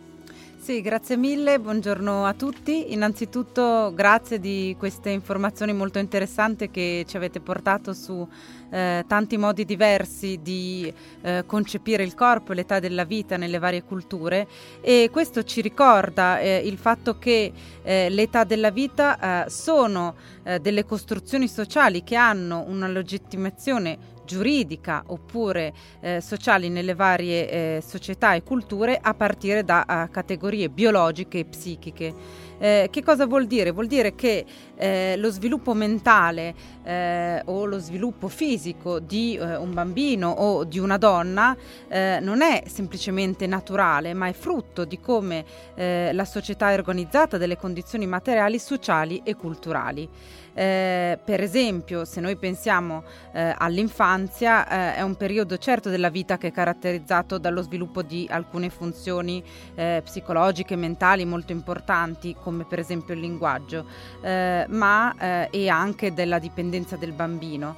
Sì, 0.66 0.80
grazie 0.80 1.16
mille, 1.16 1.60
buongiorno 1.60 2.24
a 2.24 2.34
tutti. 2.34 2.92
Innanzitutto 2.92 3.92
grazie 3.94 4.40
di 4.40 4.74
queste 4.76 5.10
informazioni 5.10 5.72
molto 5.72 6.00
interessanti 6.00 6.72
che 6.72 7.04
ci 7.06 7.16
avete 7.16 7.38
portato 7.38 7.92
su 7.92 8.26
eh, 8.70 9.04
tanti 9.06 9.36
modi 9.36 9.64
diversi 9.64 10.40
di 10.42 10.92
eh, 11.22 11.44
concepire 11.46 12.02
il 12.02 12.16
corpo 12.16 12.50
e 12.50 12.56
l'età 12.56 12.80
della 12.80 13.04
vita 13.04 13.36
nelle 13.36 13.60
varie 13.60 13.84
culture 13.84 14.48
e 14.80 15.08
questo 15.12 15.44
ci 15.44 15.60
ricorda 15.60 16.40
eh, 16.40 16.56
il 16.64 16.78
fatto 16.78 17.16
che 17.16 17.52
eh, 17.84 18.10
l'età 18.10 18.42
della 18.42 18.70
vita 18.70 19.44
eh, 19.44 19.50
sono 19.50 20.16
eh, 20.42 20.58
delle 20.58 20.84
costruzioni 20.84 21.46
sociali 21.46 22.02
che 22.02 22.16
hanno 22.16 22.64
una 22.66 22.88
legittimazione 22.88 24.14
giuridica 24.26 25.02
oppure 25.06 25.72
eh, 26.00 26.20
sociali 26.20 26.68
nelle 26.68 26.94
varie 26.94 27.48
eh, 27.48 27.80
società 27.80 28.34
e 28.34 28.42
culture 28.42 28.98
a 29.00 29.14
partire 29.14 29.64
da 29.64 29.86
uh, 29.88 30.10
categorie 30.10 30.68
biologiche 30.68 31.38
e 31.38 31.44
psichiche. 31.46 32.14
Eh, 32.58 32.88
che 32.90 33.02
cosa 33.02 33.26
vuol 33.26 33.46
dire? 33.46 33.70
Vuol 33.70 33.86
dire 33.86 34.14
che 34.14 34.44
eh, 34.76 35.14
lo 35.18 35.30
sviluppo 35.30 35.74
mentale 35.74 36.54
eh, 36.84 37.42
o 37.44 37.64
lo 37.64 37.78
sviluppo 37.78 38.28
fisico 38.28 38.98
di 38.98 39.36
eh, 39.36 39.56
un 39.56 39.72
bambino 39.72 40.30
o 40.30 40.64
di 40.64 40.78
una 40.78 40.96
donna 40.96 41.56
eh, 41.88 42.18
non 42.20 42.42
è 42.42 42.62
semplicemente 42.66 43.46
naturale, 43.46 44.14
ma 44.14 44.28
è 44.28 44.32
frutto 44.32 44.84
di 44.84 45.00
come 45.00 45.44
eh, 45.74 46.10
la 46.12 46.24
società 46.24 46.70
è 46.70 46.74
organizzata, 46.74 47.38
delle 47.38 47.56
condizioni 47.56 48.06
materiali, 48.06 48.58
sociali 48.58 49.20
e 49.24 49.34
culturali. 49.34 50.08
Eh, 50.58 51.18
per 51.22 51.42
esempio, 51.42 52.06
se 52.06 52.18
noi 52.22 52.36
pensiamo 52.36 53.04
eh, 53.32 53.54
all'infanzia, 53.58 54.94
eh, 54.94 54.96
è 54.96 55.02
un 55.02 55.14
periodo 55.14 55.58
certo 55.58 55.90
della 55.90 56.08
vita 56.08 56.38
che 56.38 56.46
è 56.46 56.50
caratterizzato 56.50 57.36
dallo 57.36 57.60
sviluppo 57.60 58.00
di 58.00 58.26
alcune 58.30 58.70
funzioni 58.70 59.42
psicologiche 59.76 60.74
e 60.74 60.76
mentali 60.76 61.24
molto 61.26 61.52
importanti, 61.52 62.34
come 62.46 62.62
per 62.62 62.78
esempio 62.78 63.12
il 63.12 63.18
linguaggio, 63.18 63.84
eh, 64.20 64.66
ma 64.68 65.16
eh, 65.18 65.48
e 65.50 65.68
anche 65.68 66.14
della 66.14 66.38
dipendenza 66.38 66.94
del 66.94 67.10
bambino. 67.10 67.76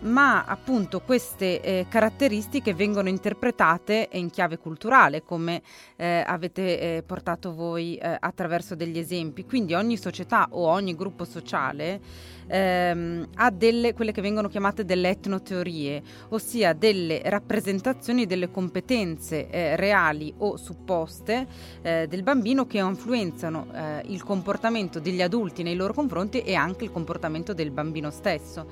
ma 0.00 0.44
appunto 0.44 1.00
queste 1.00 1.86
caratteristiche 1.88 2.74
vengono 2.74 3.08
interpretate 3.08 4.08
in 4.12 4.28
chiave 4.28 4.58
culturale, 4.58 5.22
come 5.22 5.62
avete 5.96 7.02
portato 7.06 7.54
voi 7.54 7.98
attraverso 7.98 8.74
degli 8.74 8.98
esempi. 8.98 9.46
Quindi 9.46 9.72
ogni 9.72 9.96
società 9.96 10.48
o 10.50 10.66
ogni 10.66 10.94
gruppo 10.94 11.24
sociale 11.24 12.00
ehm, 12.46 13.28
ha 13.34 13.50
delle, 13.50 13.94
quelle 13.94 14.12
che 14.12 14.20
vengono 14.20 14.48
chiamate 14.48 14.84
delle 14.84 15.08
teorie, 15.42 16.02
ossia 16.30 16.72
delle 16.72 17.22
rappresentazioni 17.24 18.26
delle 18.26 18.50
competenze 18.50 19.48
eh, 19.48 19.76
reali 19.76 20.32
o 20.38 20.56
supposte 20.56 21.46
eh, 21.82 22.06
del 22.08 22.22
bambino 22.22 22.66
che 22.66 22.78
influenzano 22.78 23.66
eh, 23.72 24.02
il 24.06 24.22
comportamento 24.22 25.00
degli 25.00 25.22
adulti 25.22 25.62
nei 25.62 25.76
loro 25.76 25.92
confronti 25.92 26.42
e 26.42 26.54
anche 26.54 26.84
il 26.84 26.92
comportamento 26.92 27.54
del 27.54 27.70
bambino 27.70 28.10
stesso. 28.10 28.66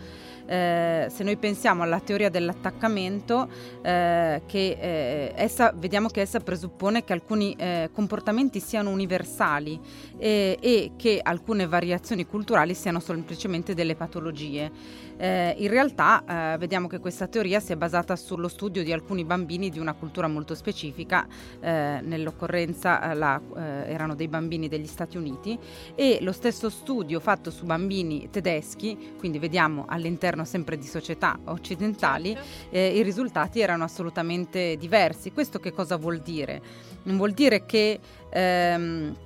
Eh, 0.47 1.07
se 1.11 1.25
noi 1.25 1.37
pensiamo 1.37 1.83
alla 1.83 2.01
teoria 2.01 2.29
dell'attaccamento, 2.29 3.49
eh, 3.83 4.43
che 4.47 4.77
eh, 4.81 5.33
essa, 5.35 5.73
vediamo 5.77 6.09
che 6.09 6.21
essa 6.21 6.41
presuppone 6.41 7.05
che 7.05 7.13
alcuni 7.13 7.55
eh, 7.59 7.91
comportamenti 7.93 8.61
siano 8.61 8.91
universali 8.91 9.81
e 10.19 10.93
che 10.97 11.21
alcune 11.23 11.67
variazioni 11.67 12.27
culturali 12.27 12.75
siano 12.75 13.01
semplicemente 13.01 13.75
delle 13.75 13.97
patologie. 13.97 14.71
Eh, 15.17 15.55
in 15.59 15.69
realtà 15.69 16.55
eh, 16.55 16.59
vediamo 16.59 16.89
che 16.89 16.99
questa 16.99 17.27
teoria 17.27 17.61
si 17.61 17.73
è 17.73 17.77
basata 17.77 18.17
sullo 18.17 18.49
studio 18.49 18.83
di 18.83 18.93
alcuni 18.93 19.25
bambini 19.25 19.71
di 19.71 19.79
una 19.79 19.93
cultura 19.93 20.29
molto 20.29 20.55
specifica, 20.55 21.27
eh, 21.61 22.01
nell'occorrenza 22.03 23.11
eh, 23.11 23.15
la, 23.15 23.41
eh, 23.57 23.61
erano 23.93 24.15
dei 24.15 24.29
bambini 24.29 24.69
degli 24.69 24.87
Stati 24.87 25.17
Uniti 25.17 25.59
e 25.95 26.19
lo 26.21 26.33
stesso 26.33 26.71
studio 26.71 27.21
fatto 27.21 27.51
su 27.51 27.65
bambini 27.65 28.29
tedeschi, 28.31 29.15
quindi 29.19 29.39
vediamo 29.39 29.85
all'interno 29.89 30.45
sempre 30.45 30.77
di 30.77 30.87
società 30.87 31.39
occidentali, 31.45 32.35
certo. 32.35 32.51
Eh, 32.71 32.97
i 32.97 33.03
risultati 33.03 33.61
erano 33.61 33.85
assolutamente 33.85 34.77
diversi. 34.77 35.33
Questo 35.33 35.59
che 35.59 35.73
cosa 35.73 35.97
vuol 35.97 36.21
dire? 36.21 36.61
Non 37.05 37.17
vuol 37.17 37.33
dire 37.33 37.65
che... 37.65 37.99
Ehm, 38.31 39.17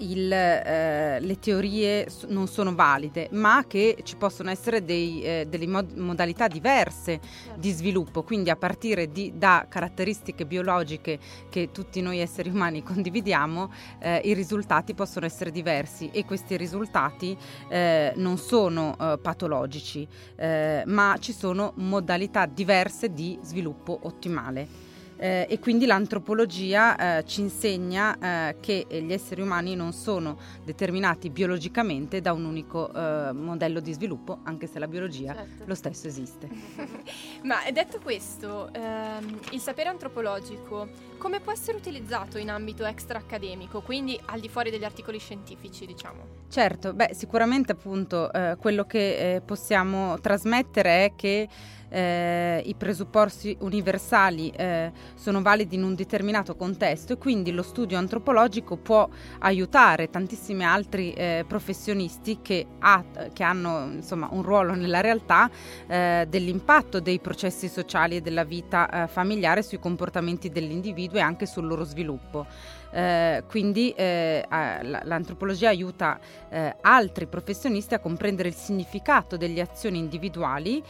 il, 0.00 0.32
eh, 0.32 1.20
le 1.20 1.38
teorie 1.38 2.06
non 2.28 2.46
sono 2.46 2.74
valide, 2.74 3.28
ma 3.32 3.64
che 3.66 3.98
ci 4.02 4.16
possono 4.16 4.50
essere 4.50 4.84
dei, 4.84 5.22
eh, 5.22 5.46
delle 5.48 5.66
mod- 5.66 5.96
modalità 5.96 6.48
diverse 6.48 7.20
di 7.56 7.70
sviluppo, 7.70 8.22
quindi 8.22 8.50
a 8.50 8.56
partire 8.56 9.10
di, 9.10 9.32
da 9.36 9.66
caratteristiche 9.68 10.46
biologiche 10.46 11.18
che 11.48 11.70
tutti 11.72 12.00
noi 12.00 12.18
esseri 12.18 12.50
umani 12.50 12.82
condividiamo, 12.84 13.72
eh, 13.98 14.20
i 14.24 14.34
risultati 14.34 14.94
possono 14.94 15.26
essere 15.26 15.50
diversi 15.50 16.10
e 16.12 16.24
questi 16.24 16.56
risultati 16.56 17.36
eh, 17.68 18.12
non 18.16 18.38
sono 18.38 18.96
eh, 18.98 19.18
patologici, 19.20 20.06
eh, 20.36 20.82
ma 20.86 21.16
ci 21.18 21.32
sono 21.32 21.72
modalità 21.76 22.46
diverse 22.46 23.12
di 23.12 23.38
sviluppo 23.42 23.98
ottimale 24.02 24.89
eh, 25.20 25.46
e 25.50 25.58
quindi 25.58 25.84
l'antropologia 25.84 27.18
eh, 27.18 27.24
ci 27.26 27.42
insegna 27.42 28.48
eh, 28.48 28.56
che 28.58 28.86
gli 28.88 29.12
esseri 29.12 29.42
umani 29.42 29.76
non 29.76 29.92
sono 29.92 30.38
determinati 30.64 31.28
biologicamente 31.28 32.22
da 32.22 32.32
un 32.32 32.46
unico 32.46 32.90
eh, 32.90 33.30
modello 33.32 33.80
di 33.80 33.92
sviluppo, 33.92 34.38
anche 34.44 34.66
se 34.66 34.78
la 34.78 34.88
biologia 34.88 35.34
certo. 35.34 35.64
lo 35.66 35.74
stesso 35.74 36.06
esiste. 36.06 36.48
Ma 37.44 37.58
detto 37.70 38.00
questo, 38.02 38.72
ehm, 38.72 39.40
il 39.50 39.60
sapere 39.60 39.90
antropologico 39.90 41.08
come 41.18 41.40
può 41.40 41.52
essere 41.52 41.76
utilizzato 41.76 42.38
in 42.38 42.48
ambito 42.48 42.86
extra 42.86 43.18
accademico, 43.18 43.82
quindi 43.82 44.18
al 44.26 44.40
di 44.40 44.48
fuori 44.48 44.70
degli 44.70 44.84
articoli 44.84 45.18
scientifici, 45.18 45.84
diciamo? 45.84 46.38
Certo, 46.48 46.94
beh, 46.94 47.10
sicuramente 47.12 47.72
appunto 47.72 48.32
eh, 48.32 48.56
quello 48.58 48.84
che 48.84 49.34
eh, 49.34 49.40
possiamo 49.42 50.18
trasmettere 50.18 51.04
è 51.04 51.12
che 51.14 51.48
eh, 51.90 52.62
i 52.64 52.74
presupposti 52.74 53.56
universali 53.60 54.50
eh, 54.50 54.92
sono 55.14 55.42
validi 55.42 55.74
in 55.74 55.82
un 55.82 55.94
determinato 55.94 56.56
contesto 56.56 57.12
e 57.12 57.18
quindi 57.18 57.52
lo 57.52 57.62
studio 57.62 57.98
antropologico 57.98 58.76
può 58.76 59.08
aiutare 59.40 60.08
tantissimi 60.08 60.64
altri 60.64 61.12
eh, 61.12 61.44
professionisti 61.46 62.38
che, 62.40 62.66
ha, 62.78 63.04
che, 63.32 63.42
hanno 63.42 63.90
insomma, 63.92 64.28
un 64.30 64.42
ruolo 64.42 64.74
nella 64.74 65.00
realtà 65.00 65.50
eh, 65.86 66.26
dell'impatto 66.28 67.00
dei 67.00 67.18
processi 67.18 67.68
sociali 67.68 68.16
e 68.16 68.20
della 68.20 68.44
vita 68.44 68.88
eh, 68.88 69.06
familiare 69.08 69.62
sui 69.62 69.78
comportamenti 69.78 70.48
dell'individuo 70.48 71.18
e 71.18 71.22
anche 71.22 71.46
sul 71.46 71.66
loro 71.66 71.84
sviluppo. 71.84 72.46
Eh, 72.92 73.44
quindi 73.48 73.90
eh, 73.90 74.44
l'antropologia 74.48 75.68
aiuta 75.68 76.18
eh, 76.48 76.74
altri 76.80 77.26
professionisti 77.26 77.94
a 77.94 78.00
comprendere 78.00 78.48
il 78.48 78.54
significato 78.54 79.36
delle 79.36 79.60
azioni 79.60 79.98
individuali 79.98 80.82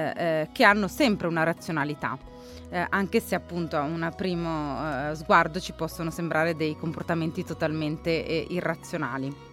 eh, 0.00 0.40
eh, 0.42 0.48
che 0.52 0.64
hanno 0.64 0.88
sempre 0.88 1.26
una 1.26 1.42
razionalità. 1.42 2.18
Eh, 2.72 2.86
anche 2.88 3.20
se 3.20 3.34
appunto 3.34 3.76
a 3.76 3.82
un 3.82 4.12
primo 4.16 5.14
sguardo 5.14 5.58
ci 5.58 5.72
possono 5.72 6.10
sembrare 6.10 6.54
dei 6.54 6.76
comportamenti 6.76 7.44
totalmente 7.44 8.10
irrazionali. 8.10 9.49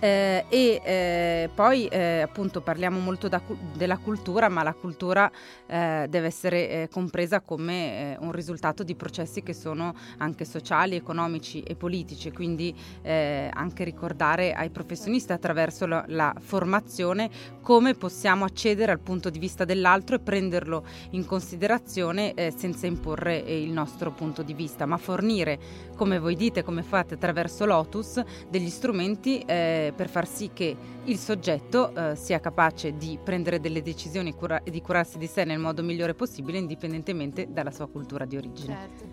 Eh, 0.00 0.44
e 0.48 0.80
eh, 0.84 1.50
poi 1.52 1.86
eh, 1.86 2.20
appunto 2.20 2.60
parliamo 2.60 3.00
molto 3.00 3.28
da, 3.28 3.42
della 3.74 3.98
cultura, 3.98 4.48
ma 4.48 4.62
la 4.62 4.72
cultura 4.72 5.30
eh, 5.66 6.06
deve 6.08 6.26
essere 6.28 6.68
eh, 6.68 6.88
compresa 6.88 7.40
come 7.40 8.14
eh, 8.14 8.16
un 8.20 8.30
risultato 8.30 8.84
di 8.84 8.94
processi 8.94 9.42
che 9.42 9.52
sono 9.52 9.92
anche 10.18 10.44
sociali, 10.44 10.94
economici 10.94 11.62
e 11.62 11.74
politici, 11.74 12.32
quindi 12.32 12.74
anche 13.08 13.84
ricordare 13.84 14.52
ai 14.52 14.70
professionisti 14.70 15.32
attraverso 15.32 15.86
la, 15.86 16.04
la, 16.08 16.34
formazione 16.38 17.30
come 17.62 17.94
possiamo 17.94 18.44
accedere 18.44 18.92
al 18.92 19.00
punto 19.00 19.30
di 19.30 19.38
vista 19.38 19.64
dell'altro 19.64 20.16
e 20.16 20.18
prenderlo 20.20 20.84
in 21.10 21.24
considerazione 21.24 22.34
senza 22.54 22.86
imporre 22.86 23.36
il 23.36 23.70
nostro 23.70 24.10
punto 24.12 24.42
di 24.42 24.54
vista, 24.54 24.86
ma 24.86 24.96
fornire, 24.96 25.58
come 25.96 26.18
voi 26.18 26.36
dite, 26.36 26.62
come 26.62 26.82
fate 26.82 27.14
attraverso 27.14 27.64
Lotus, 27.64 28.22
degli 28.48 28.68
strumenti 28.68 29.44
per 29.92 30.08
far 30.08 30.26
sì 30.26 30.50
che 30.52 30.76
il 31.04 31.18
soggetto 31.18 31.94
eh, 31.94 32.16
sia 32.16 32.40
capace 32.40 32.96
di 32.96 33.18
prendere 33.22 33.60
delle 33.60 33.82
decisioni 33.82 34.34
cura- 34.34 34.62
e 34.62 34.70
di 34.70 34.80
curarsi 34.80 35.18
di 35.18 35.26
sé 35.26 35.44
nel 35.44 35.58
modo 35.58 35.82
migliore 35.82 36.14
possibile 36.14 36.58
indipendentemente 36.58 37.46
dalla 37.50 37.70
sua 37.70 37.88
cultura 37.88 38.24
di 38.24 38.36
origine. 38.36 38.74
Certo. 38.74 39.04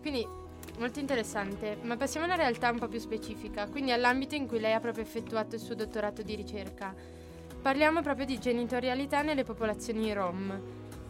Quindi 0.00 0.26
molto 0.78 0.98
interessante, 0.98 1.78
ma 1.82 1.96
passiamo 1.96 2.26
a 2.26 2.28
una 2.28 2.36
realtà 2.36 2.70
un 2.70 2.78
po' 2.78 2.88
più 2.88 2.98
specifica, 2.98 3.68
quindi 3.68 3.92
all'ambito 3.92 4.34
in 4.34 4.46
cui 4.46 4.60
lei 4.60 4.72
ha 4.72 4.80
proprio 4.80 5.04
effettuato 5.04 5.54
il 5.54 5.60
suo 5.60 5.74
dottorato 5.74 6.22
di 6.22 6.34
ricerca. 6.34 6.94
Parliamo 7.62 8.02
proprio 8.02 8.26
di 8.26 8.38
genitorialità 8.38 9.22
nelle 9.22 9.44
popolazioni 9.44 10.12
rom. 10.12 10.60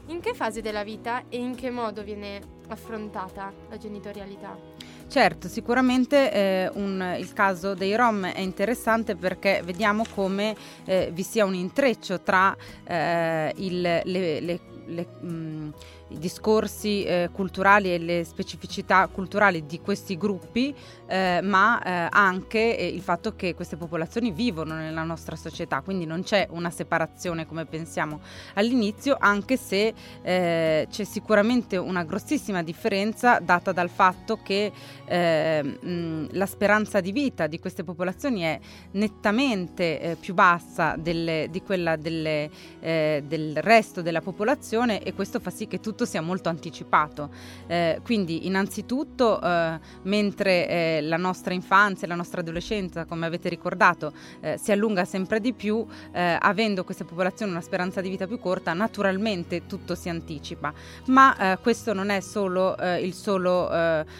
In 0.06 0.20
che 0.20 0.34
fase 0.34 0.60
della 0.60 0.84
vita 0.84 1.24
e 1.28 1.38
in 1.38 1.54
che 1.54 1.70
modo 1.70 2.02
viene 2.02 2.40
affrontata 2.68 3.52
la 3.68 3.76
genitorialità? 3.76 4.73
Certo, 5.06 5.48
sicuramente 5.48 6.32
eh, 6.32 6.70
un, 6.74 7.16
il 7.18 7.32
caso 7.32 7.74
dei 7.74 7.94
Rom 7.94 8.26
è 8.26 8.40
interessante 8.40 9.14
perché 9.14 9.62
vediamo 9.64 10.04
come 10.12 10.56
eh, 10.84 11.10
vi 11.12 11.22
sia 11.22 11.44
un 11.44 11.54
intreccio 11.54 12.20
tra 12.20 12.56
eh, 12.84 13.52
il, 13.56 13.80
le, 13.80 14.40
le, 14.40 14.60
le 14.86 15.06
mh, 15.20 15.26
mm, 15.26 15.70
i 16.08 16.18
discorsi 16.18 17.04
eh, 17.04 17.30
culturali 17.32 17.92
e 17.92 17.98
le 17.98 18.24
specificità 18.24 19.06
culturali 19.06 19.64
di 19.66 19.80
questi 19.80 20.16
gruppi, 20.16 20.74
eh, 21.06 21.40
ma 21.42 21.82
eh, 21.82 22.08
anche 22.10 22.76
eh, 22.76 22.86
il 22.86 23.00
fatto 23.00 23.34
che 23.34 23.54
queste 23.54 23.76
popolazioni 23.76 24.30
vivono 24.30 24.74
nella 24.74 25.02
nostra 25.02 25.36
società, 25.36 25.80
quindi 25.80 26.04
non 26.04 26.22
c'è 26.22 26.46
una 26.50 26.70
separazione 26.70 27.46
come 27.46 27.64
pensiamo 27.64 28.20
all'inizio, 28.54 29.16
anche 29.18 29.56
se 29.56 29.94
eh, 30.22 30.86
c'è 30.90 31.04
sicuramente 31.04 31.76
una 31.76 32.04
grossissima 32.04 32.62
differenza 32.62 33.38
data 33.40 33.72
dal 33.72 33.88
fatto 33.88 34.38
che 34.42 34.72
eh, 35.06 35.62
mh, 35.62 36.28
la 36.32 36.46
speranza 36.46 37.00
di 37.00 37.12
vita 37.12 37.46
di 37.46 37.58
queste 37.58 37.82
popolazioni 37.82 38.42
è 38.42 38.60
nettamente 38.92 40.16
più 40.20 40.34
bassa 40.34 40.96
delle, 40.96 41.48
di 41.50 41.62
quella 41.62 41.96
delle, 41.96 42.50
del 42.80 43.56
resto 43.56 44.02
della 44.02 44.20
popolazione 44.20 45.02
e 45.02 45.14
questo 45.14 45.40
fa 45.40 45.50
sì 45.50 45.66
che 45.66 45.80
tutto 45.80 45.93
tutto 45.94 46.04
sia 46.04 46.20
molto 46.20 46.48
anticipato. 46.48 47.30
Eh, 47.68 48.00
quindi 48.02 48.46
innanzitutto 48.46 49.40
eh, 49.40 49.78
mentre 50.02 50.68
eh, 50.68 51.00
la 51.02 51.16
nostra 51.16 51.54
infanzia 51.54 52.08
la 52.08 52.16
nostra 52.16 52.40
adolescenza, 52.40 53.04
come 53.04 53.26
avete 53.26 53.48
ricordato, 53.48 54.12
eh, 54.40 54.58
si 54.58 54.72
allunga 54.72 55.04
sempre 55.04 55.40
di 55.40 55.52
più, 55.52 55.86
eh, 56.12 56.36
avendo 56.40 56.82
queste 56.82 57.04
popolazioni 57.04 57.52
una 57.52 57.60
speranza 57.60 58.00
di 58.00 58.08
vita 58.08 58.26
più 58.26 58.40
corta, 58.40 58.72
naturalmente 58.72 59.66
tutto 59.66 59.94
si 59.94 60.08
anticipa. 60.08 60.72
Ma 61.06 61.52
eh, 61.52 61.58
questo 61.58 61.92
non 61.92 62.10
è 62.10 62.20
solo 62.20 62.62
il 62.74 63.14
solo 63.14 63.70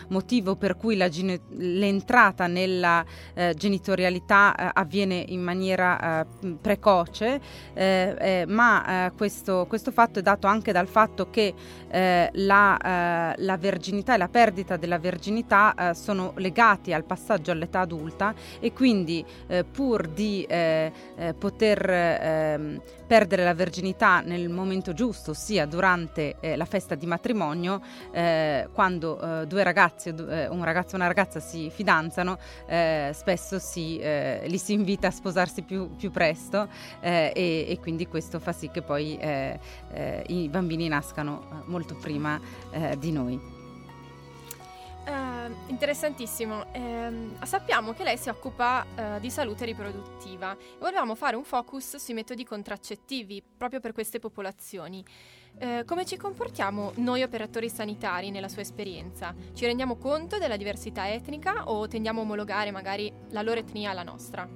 motivo 0.08 0.54
per 0.54 0.76
cui 0.76 0.96
la 0.96 1.08
gene- 1.08 1.40
l'entrata 1.56 2.46
nella 2.46 3.04
genitorialità 3.54 4.72
avviene 4.74 5.24
in 5.28 5.42
maniera 5.42 6.24
precoce, 6.60 7.40
ma 8.46 9.12
questo, 9.16 9.66
questo 9.66 9.90
fatto 9.90 10.18
è 10.18 10.22
dato 10.22 10.46
anche 10.46 10.72
dal 10.72 10.86
fatto 10.86 11.30
che 11.30 11.54
eh, 11.94 12.28
la, 12.32 12.76
eh, 12.76 13.34
la, 13.44 13.56
verginità 13.56 14.14
e 14.14 14.18
la 14.18 14.28
perdita 14.28 14.76
della 14.76 14.98
verginità 14.98 15.74
eh, 15.74 15.94
sono 15.94 16.32
legati 16.36 16.92
al 16.92 17.04
passaggio 17.04 17.52
all'età 17.52 17.80
adulta 17.80 18.34
e 18.58 18.72
quindi 18.72 19.24
eh, 19.46 19.62
pur 19.62 20.08
di 20.08 20.42
eh, 20.42 20.90
eh, 21.16 21.34
poter 21.34 21.88
ehm, 21.88 22.80
perdere 23.06 23.44
la 23.44 23.54
verginità 23.54 24.22
nel 24.22 24.48
momento 24.48 24.92
giusto, 24.92 25.32
ossia 25.32 25.66
durante 25.66 26.36
la 26.56 26.64
festa 26.64 26.94
di 26.94 27.04
matrimonio, 27.04 27.80
quando 28.72 29.44
due 29.46 29.62
ragazzi, 29.62 30.08
un 30.08 30.64
ragazzo 30.64 30.94
e 30.94 30.96
una 30.96 31.06
ragazza 31.06 31.38
si 31.38 31.70
fidanzano, 31.70 32.38
spesso 33.12 33.58
si, 33.58 33.98
li 33.98 34.58
si 34.58 34.72
invita 34.72 35.08
a 35.08 35.10
sposarsi 35.10 35.62
più, 35.62 35.94
più 35.96 36.10
presto 36.10 36.66
e, 37.00 37.32
e, 37.68 37.78
quindi 37.78 38.08
questo 38.08 38.40
fa 38.40 38.52
sì 38.52 38.70
che 38.70 38.80
poi 38.80 39.18
i 40.26 40.48
bambini 40.48 40.88
nascano 40.88 41.53
molto 41.66 41.94
prima 41.94 42.40
eh, 42.70 42.98
di 42.98 43.12
noi. 43.12 43.52
Uh, 45.06 45.52
interessantissimo. 45.66 46.64
Uh, 46.72 47.44
sappiamo 47.44 47.92
che 47.92 48.04
lei 48.04 48.16
si 48.16 48.30
occupa 48.30 48.86
uh, 48.86 49.20
di 49.20 49.28
salute 49.28 49.66
riproduttiva 49.66 50.52
e 50.52 50.78
volevamo 50.78 51.14
fare 51.14 51.36
un 51.36 51.44
focus 51.44 51.96
sui 51.96 52.14
metodi 52.14 52.42
contraccettivi 52.44 53.42
proprio 53.56 53.80
per 53.80 53.92
queste 53.92 54.18
popolazioni. 54.18 55.04
Eh, 55.56 55.84
come 55.86 56.04
ci 56.04 56.16
comportiamo 56.16 56.92
noi 56.96 57.22
operatori 57.22 57.68
sanitari 57.68 58.30
nella 58.30 58.48
sua 58.48 58.62
esperienza? 58.62 59.34
Ci 59.52 59.64
rendiamo 59.66 59.96
conto 59.96 60.38
della 60.38 60.56
diversità 60.56 61.08
etnica 61.08 61.70
o 61.70 61.86
tendiamo 61.86 62.20
a 62.20 62.22
omologare 62.24 62.72
magari 62.72 63.12
la 63.30 63.42
loro 63.42 63.60
etnia 63.60 63.90
alla 63.90 64.02
nostra? 64.02 64.48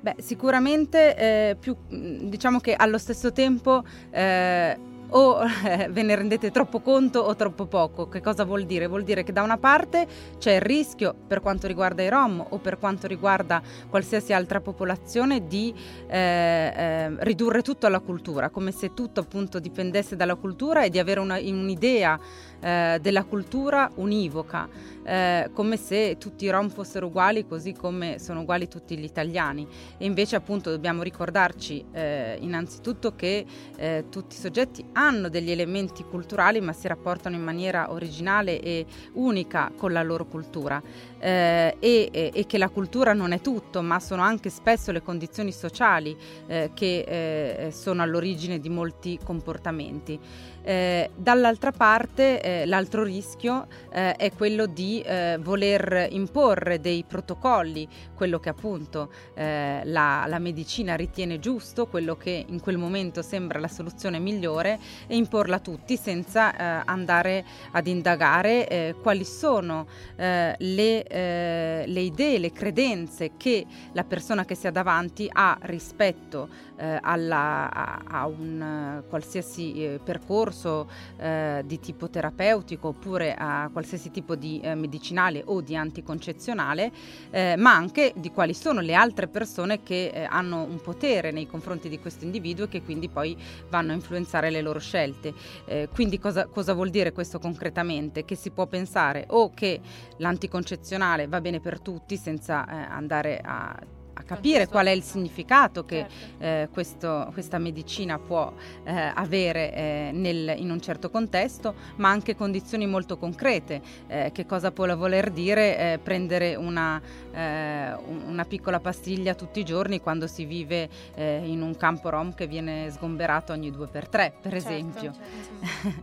Beh, 0.00 0.16
sicuramente 0.18 1.16
eh, 1.16 1.56
più, 1.56 1.76
diciamo 1.88 2.58
che 2.58 2.74
allo 2.74 2.98
stesso 2.98 3.32
tempo 3.32 3.84
eh, 4.10 4.76
o 5.10 5.42
eh, 5.64 5.88
ve 5.90 6.02
ne 6.02 6.14
rendete 6.14 6.50
troppo 6.50 6.80
conto 6.80 7.20
o 7.20 7.34
troppo 7.34 7.66
poco. 7.66 8.08
Che 8.08 8.20
cosa 8.20 8.44
vuol 8.44 8.64
dire? 8.64 8.86
Vuol 8.86 9.04
dire 9.04 9.22
che 9.22 9.32
da 9.32 9.42
una 9.42 9.58
parte 9.58 10.06
c'è 10.38 10.54
il 10.54 10.60
rischio 10.60 11.14
per 11.26 11.40
quanto 11.40 11.66
riguarda 11.66 12.02
i 12.02 12.08
Rom 12.08 12.44
o 12.48 12.58
per 12.58 12.78
quanto 12.78 13.06
riguarda 13.06 13.62
qualsiasi 13.88 14.32
altra 14.32 14.60
popolazione 14.60 15.46
di 15.46 15.74
eh, 16.06 16.18
eh, 16.18 17.24
ridurre 17.24 17.62
tutto 17.62 17.86
alla 17.86 18.00
cultura, 18.00 18.50
come 18.50 18.72
se 18.72 18.94
tutto 18.94 19.20
appunto 19.20 19.58
dipendesse 19.58 20.16
dalla 20.16 20.34
cultura 20.34 20.84
e 20.84 20.90
di 20.90 20.98
avere 20.98 21.20
una, 21.20 21.38
un'idea 21.38 22.18
eh, 22.60 22.98
della 23.00 23.24
cultura 23.24 23.90
univoca, 23.96 24.68
eh, 25.02 25.50
come 25.52 25.76
se 25.76 26.16
tutti 26.18 26.44
i 26.44 26.50
rom 26.50 26.68
fossero 26.68 27.06
uguali 27.06 27.46
così 27.46 27.72
come 27.72 28.18
sono 28.18 28.40
uguali 28.40 28.68
tutti 28.68 28.96
gli 28.96 29.04
italiani. 29.04 29.66
E 29.98 30.04
invece 30.04 30.36
appunto 30.36 30.70
dobbiamo 30.70 31.02
ricordarci 31.02 31.84
eh, 31.92 32.36
innanzitutto 32.40 33.14
che 33.14 33.44
eh, 33.76 34.04
tutti 34.08 34.36
i 34.36 34.38
soggetti 34.38 34.84
hanno 34.92 35.28
degli 35.28 35.50
elementi 35.50 36.04
culturali 36.04 36.60
ma 36.60 36.72
si 36.72 36.86
rapportano 36.88 37.36
in 37.36 37.42
maniera 37.42 37.90
originale 37.90 38.60
e 38.60 38.86
unica 39.14 39.72
con 39.76 39.92
la 39.92 40.02
loro 40.02 40.26
cultura 40.26 40.82
eh, 41.20 41.76
e, 41.78 42.10
e, 42.34 42.46
che 42.46 42.58
la 42.58 42.68
cultura 42.68 43.12
non 43.12 43.32
è 43.32 43.40
tutto 43.40 43.82
ma 43.82 44.00
sono 44.00 44.22
anche 44.22 44.50
spesso 44.50 44.90
le 44.90 45.02
condizioni 45.02 45.52
sociali 45.52 46.16
eh, 46.46 46.70
che 46.74 47.68
sono 47.72 48.02
all'origine 48.02 48.58
di 48.58 48.68
molti 48.68 49.18
comportamenti. 49.22 50.18
Eh, 50.62 51.10
dall'altra 51.16 51.72
parte 51.72 52.42
eh, 52.42 52.66
l'altro 52.66 53.02
rischio 53.02 53.66
eh, 53.90 54.14
è 54.14 54.30
quello 54.32 54.66
di 54.66 55.00
eh, 55.00 55.38
voler 55.40 56.08
imporre 56.10 56.80
dei 56.80 57.02
protocolli, 57.08 57.88
quello 58.14 58.38
che 58.38 58.50
appunto 58.50 59.10
eh, 59.34 59.80
la, 59.84 60.26
la, 60.28 60.38
medicina 60.38 60.96
ritiene 60.96 61.38
giusto, 61.38 61.86
quello 61.86 62.14
che 62.16 62.44
in 62.46 62.60
quel 62.60 62.76
momento 62.76 63.22
sembra 63.22 63.58
la 63.58 63.68
soluzione 63.68 64.18
migliore 64.18 64.78
e 65.06 65.16
imporla 65.16 65.56
a 65.56 65.60
tutti 65.60 65.96
senza 65.96 66.54
eh, 66.54 66.82
andare 66.84 67.44
ad 67.72 67.86
indagare 67.86 68.94
quali 69.02 69.24
sono 69.24 69.86
le, 70.16 71.04
le, 71.10 72.00
idee, 72.00 72.38
le 72.38 72.52
credenze 72.52 73.32
che 73.36 73.66
la 73.92 74.04
persona 74.04 74.44
che 74.44 74.54
si 74.54 74.66
ha 74.66 74.70
davanti 74.70 75.28
ha 75.30 75.58
rispetto 75.62 76.48
alla, 76.80 77.70
a, 77.72 78.00
a, 78.06 78.26
un 78.26 79.02
qualsiasi 79.08 79.98
percorso 80.02 80.20
percorso 80.30 80.88
eh, 81.18 81.62
di 81.64 81.80
tipo 81.80 82.08
terapeutico 82.08 82.88
oppure 82.88 83.34
a 83.34 83.68
qualsiasi 83.72 84.10
tipo 84.10 84.36
di 84.36 84.60
eh, 84.60 84.74
medicinale 84.74 85.42
o 85.46 85.60
di 85.60 85.74
anticoncezionale, 85.74 86.92
eh, 87.30 87.56
ma 87.56 87.74
anche 87.74 88.12
di 88.16 88.30
quali 88.30 88.54
sono 88.54 88.80
le 88.80 88.94
altre 88.94 89.26
persone 89.26 89.82
che 89.82 90.10
eh, 90.12 90.24
hanno 90.24 90.62
un 90.62 90.80
potere 90.80 91.30
nei 91.30 91.46
confronti 91.46 91.88
di 91.88 91.98
questo 91.98 92.24
individuo 92.24 92.66
e 92.66 92.68
che 92.68 92.82
quindi 92.82 93.08
poi 93.08 93.36
vanno 93.68 93.92
a 93.92 93.94
influenzare 93.94 94.50
le 94.50 94.60
loro 94.60 94.78
scelte. 94.78 95.32
Eh, 95.64 95.88
quindi 95.92 96.18
cosa, 96.18 96.46
cosa 96.46 96.72
vuol 96.72 96.90
dire 96.90 97.12
questo 97.12 97.38
concretamente? 97.38 98.24
Che 98.24 98.34
si 98.34 98.50
può 98.50 98.66
pensare 98.66 99.24
o 99.28 99.50
che 99.52 99.80
l'anticoncezionale 100.18 101.26
va 101.26 101.40
bene 101.40 101.60
per 101.60 101.80
tutti 101.80 102.16
senza 102.16 102.66
eh, 102.66 102.74
andare 102.90 103.40
a 103.42 103.98
a 104.20 104.22
capire 104.22 104.68
qual 104.68 104.86
è 104.86 104.90
il 104.90 105.02
significato 105.02 105.84
che 105.84 106.06
certo. 106.08 106.44
eh, 106.44 106.68
questo, 106.72 107.30
questa 107.32 107.58
medicina 107.58 108.18
può 108.18 108.52
eh, 108.84 109.12
avere 109.14 109.74
eh, 109.74 110.10
nel, 110.12 110.54
in 110.56 110.70
un 110.70 110.80
certo 110.80 111.10
contesto, 111.10 111.74
ma 111.96 112.10
anche 112.10 112.36
condizioni 112.36 112.86
molto 112.86 113.16
concrete. 113.16 113.80
Eh, 114.06 114.30
che 114.32 114.46
cosa 114.46 114.70
può 114.70 114.86
voler 114.96 115.30
dire 115.30 115.78
eh, 115.92 115.98
prendere 115.98 116.54
una, 116.54 117.00
eh, 117.32 117.94
una, 118.26 118.44
piccola 118.44 118.80
pastiglia 118.80 119.34
tutti 119.34 119.60
i 119.60 119.64
giorni 119.64 120.00
quando 120.00 120.26
si 120.26 120.44
vive 120.44 120.88
in 121.16 121.62
un 121.62 121.76
campo 121.76 122.08
rom 122.08 122.34
che 122.34 122.46
viene 122.46 122.90
sgomberato 122.90 123.52
ogni 123.52 123.70
due 123.70 123.86
per 123.86 124.08
tre, 124.08 124.32
per 124.40 124.52
certo, 124.52 124.68
esempio. 124.68 125.12
Certo. 125.12 126.02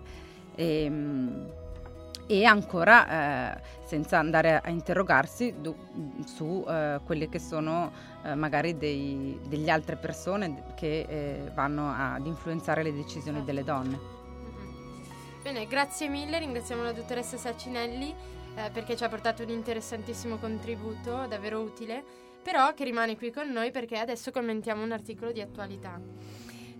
e, 0.55 0.83
ehm, 0.85 1.56
e 2.27 2.43
ancora 2.43 3.55
eh, 3.55 3.61
senza 3.85 4.19
andare 4.19 4.61
a 4.61 4.69
interrogarsi 4.69 5.55
du, 5.59 5.75
su 6.25 6.63
eh, 6.67 6.99
quelle 7.05 7.29
che 7.29 7.39
sono 7.39 7.91
eh, 8.23 8.35
magari 8.35 8.77
dei, 8.77 9.39
delle 9.47 9.71
altre 9.71 9.95
persone 9.95 10.73
che 10.75 11.05
eh, 11.07 11.51
vanno 11.53 11.89
ad 11.89 12.25
influenzare 12.25 12.83
le 12.83 12.93
decisioni 12.93 13.43
delle 13.43 13.63
donne. 13.63 13.97
Mm-hmm. 13.97 15.41
Bene, 15.41 15.65
grazie 15.67 16.09
mille, 16.09 16.37
ringraziamo 16.39 16.83
la 16.83 16.91
dottoressa 16.91 17.37
Sacinelli 17.37 18.13
eh, 18.55 18.69
perché 18.71 18.97
ci 18.97 19.03
ha 19.03 19.09
portato 19.09 19.43
un 19.43 19.49
interessantissimo 19.49 20.37
contributo, 20.37 21.25
davvero 21.27 21.61
utile, 21.61 22.03
però 22.43 22.73
che 22.73 22.83
rimane 22.83 23.15
qui 23.15 23.31
con 23.31 23.49
noi 23.49 23.71
perché 23.71 23.97
adesso 23.97 24.31
commentiamo 24.31 24.83
un 24.83 24.91
articolo 24.91 25.31
di 25.31 25.41
attualità. 25.41 25.99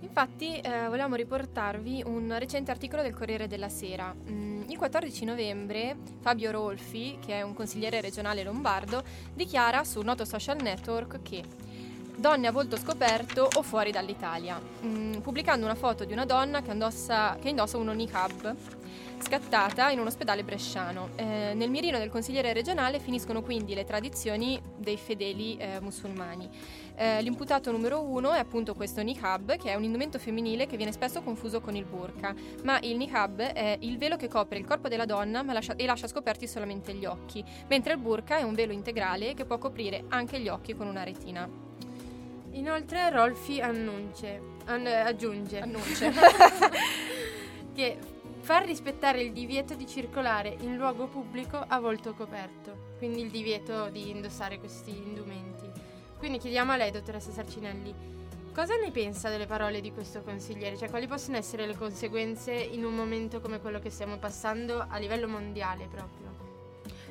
Infatti 0.02 0.60
eh, 0.60 0.88
volevamo 0.88 1.16
riportarvi 1.16 2.04
un 2.06 2.36
recente 2.38 2.70
articolo 2.72 3.02
del 3.02 3.16
Corriere 3.16 3.48
della 3.48 3.70
Sera. 3.70 4.14
Mm, 4.30 4.64
il 4.68 4.78
14 4.78 5.26
novembre 5.26 5.98
Fabio 6.22 6.52
Rolfi, 6.52 7.18
che 7.24 7.34
è 7.34 7.42
un 7.42 7.54
consigliere 7.54 8.00
regionale 8.02 8.44
lombardo, 8.44 9.04
dichiara 9.34 9.84
sul 9.84 10.06
noto 10.06 10.24
social 10.24 10.62
network 10.62 11.22
che 11.24 11.44
donne 12.16 12.48
a 12.48 12.52
volto 12.52 12.78
scoperto 12.78 13.48
o 13.56 13.62
fuori 13.62 13.92
dall'Italia, 13.92 14.60
mm, 14.86 15.20
pubblicando 15.20 15.66
una 15.66 15.76
foto 15.76 16.04
di 16.04 16.14
una 16.14 16.26
donna 16.26 16.62
che, 16.62 16.72
indossa, 16.72 17.38
che 17.40 17.50
indossa 17.50 17.78
un 17.78 17.90
Onicab 17.90 18.56
scattata 19.20 19.90
in 19.90 20.00
un 20.00 20.08
ospedale 20.08 20.44
bresciano. 20.44 21.10
Eh, 21.16 21.54
nel 21.54 21.70
mirino 21.70 21.98
del 21.98 22.10
consigliere 22.10 22.54
regionale 22.54 23.00
finiscono 23.00 23.42
quindi 23.42 23.74
le 23.74 23.84
tradizioni 23.84 24.60
dei 24.78 24.98
fedeli 24.98 25.58
eh, 25.58 25.80
musulmani. 25.80 26.50
Eh, 26.96 27.22
l'imputato 27.22 27.72
numero 27.72 28.02
uno 28.02 28.34
è 28.34 28.40
appunto 28.40 28.74
questo 28.74 29.02
niqab, 29.02 29.58
che 29.58 29.72
è 29.72 29.76
un 29.76 29.84
indumento 29.84 30.20
femminile 30.20 30.66
che 30.66 30.78
viene 30.78 30.92
spesso 30.92 31.22
confuso 31.22 31.62
con 31.62 31.76
il 31.76 31.86
burqa, 31.86 32.34
ma 32.64 32.80
il 32.82 32.98
niqab 32.98 33.40
è 33.42 33.78
il 33.82 33.98
velo 33.98 34.16
che 34.16 34.28
copre 34.28 34.58
il 34.58 34.66
corpo 34.66 34.88
della 34.88 35.06
donna 35.06 35.44
lascia, 35.44 35.76
e 35.76 35.86
lascia 35.86 36.08
scoperti 36.08 36.48
solamente 36.48 36.94
gli 36.94 37.06
occhi, 37.06 37.44
mentre 37.68 37.94
il 37.94 38.00
burqa 38.00 38.38
è 38.38 38.44
un 38.44 38.54
velo 38.54 38.74
integrale 38.74 39.34
che 39.34 39.46
può 39.46 39.58
coprire 39.58 40.06
anche 40.10 40.40
gli 40.40 40.48
occhi 40.48 40.76
con 40.76 40.88
una 40.88 41.04
retina. 41.04 41.48
Inoltre 42.52 43.12
Rolfi 43.12 43.62
annunce, 43.62 44.42
an- 44.66 44.88
aggiunge 44.88 45.60
annunce. 45.60 46.12
che 47.78 47.98
far 48.48 48.64
rispettare 48.64 49.22
il 49.22 49.34
divieto 49.34 49.76
di 49.76 49.86
circolare 49.86 50.56
in 50.62 50.78
luogo 50.78 51.08
pubblico 51.08 51.62
a 51.68 51.82
volto 51.82 52.14
coperto, 52.14 52.94
quindi 52.98 53.20
il 53.20 53.30
divieto 53.30 53.90
di 53.90 54.10
indossare 54.10 54.58
questi 54.58 54.92
indumenti. 54.92 55.70
Quindi 56.18 56.38
chiediamo 56.38 56.72
a 56.72 56.78
lei, 56.78 56.90
dottoressa 56.90 57.30
Sarcinelli, 57.30 57.94
cosa 58.54 58.78
ne 58.78 58.90
pensa 58.92 59.28
delle 59.28 59.48
parole 59.48 59.82
di 59.82 59.92
questo 59.92 60.22
consigliere? 60.22 60.78
Cioè, 60.78 60.90
quali 60.90 61.08
possono 61.08 61.36
essere 61.36 61.66
le 61.66 61.76
conseguenze 61.76 62.54
in 62.54 62.86
un 62.86 62.96
momento 62.96 63.42
come 63.42 63.60
quello 63.60 63.80
che 63.80 63.90
stiamo 63.90 64.18
passando 64.18 64.80
a 64.80 64.98
livello 64.98 65.28
mondiale 65.28 65.86
proprio? 65.88 66.27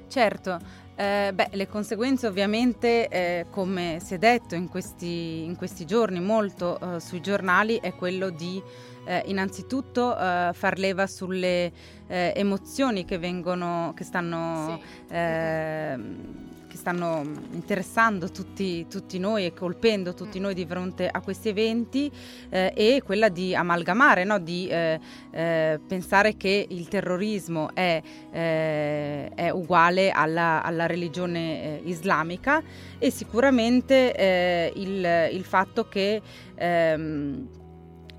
Certo, 0.09 0.59
eh, 0.95 1.33
beh, 1.35 1.49
le 1.53 1.67
conseguenze 1.67 2.27
ovviamente, 2.27 3.09
eh, 3.09 3.47
come 3.51 3.99
si 4.01 4.15
è 4.15 4.19
detto 4.19 4.55
in 4.55 4.69
questi, 4.69 5.45
in 5.45 5.57
questi 5.57 5.85
giorni 5.85 6.21
molto 6.21 6.79
eh, 6.97 7.01
sui 7.01 7.21
giornali, 7.21 7.79
è 7.81 7.95
quello 7.95 8.31
di 8.31 8.63
eh, 9.05 9.23
innanzitutto 9.27 10.17
eh, 10.17 10.51
far 10.53 10.79
leva 10.79 11.07
sulle 11.07 11.73
eh, 12.07 12.33
emozioni 12.35 13.05
che 13.05 13.19
vengono, 13.19 13.93
che 13.95 14.05
stanno, 14.05 14.81
sì. 15.09 15.15
Stanno 16.87 17.21
interessando 17.51 18.31
tutti, 18.31 18.87
tutti, 18.89 19.19
noi 19.19 19.45
e 19.45 19.53
colpendo 19.53 20.15
tutti 20.15 20.39
noi 20.39 20.55
di 20.55 20.65
fronte 20.65 21.09
a 21.09 21.21
questi 21.21 21.49
eventi 21.49 22.09
eh, 22.49 22.73
e 22.77 23.03
quella 23.05 23.29
di 23.29 23.57
amalgamare, 23.57 24.23
no? 24.23 24.39
di 24.39 24.69
eh, 24.69 25.01
eh, 25.33 25.81
pensare 25.85 26.37
che 26.37 26.65
il 26.69 26.87
terrorismo 26.87 27.75
è, 27.75 28.01
eh, 28.31 29.31
è 29.35 29.51
uguale 29.51 30.13
alla, 30.13 30.63
alla 30.63 30.87
religione 30.87 31.81
islamica 31.83 32.63
e 33.01 33.11
sicuramente 33.11 34.73
il, 34.77 35.31
il, 35.33 35.45
fatto 35.45 35.89
che 35.89 36.23
ehm, 36.55 37.49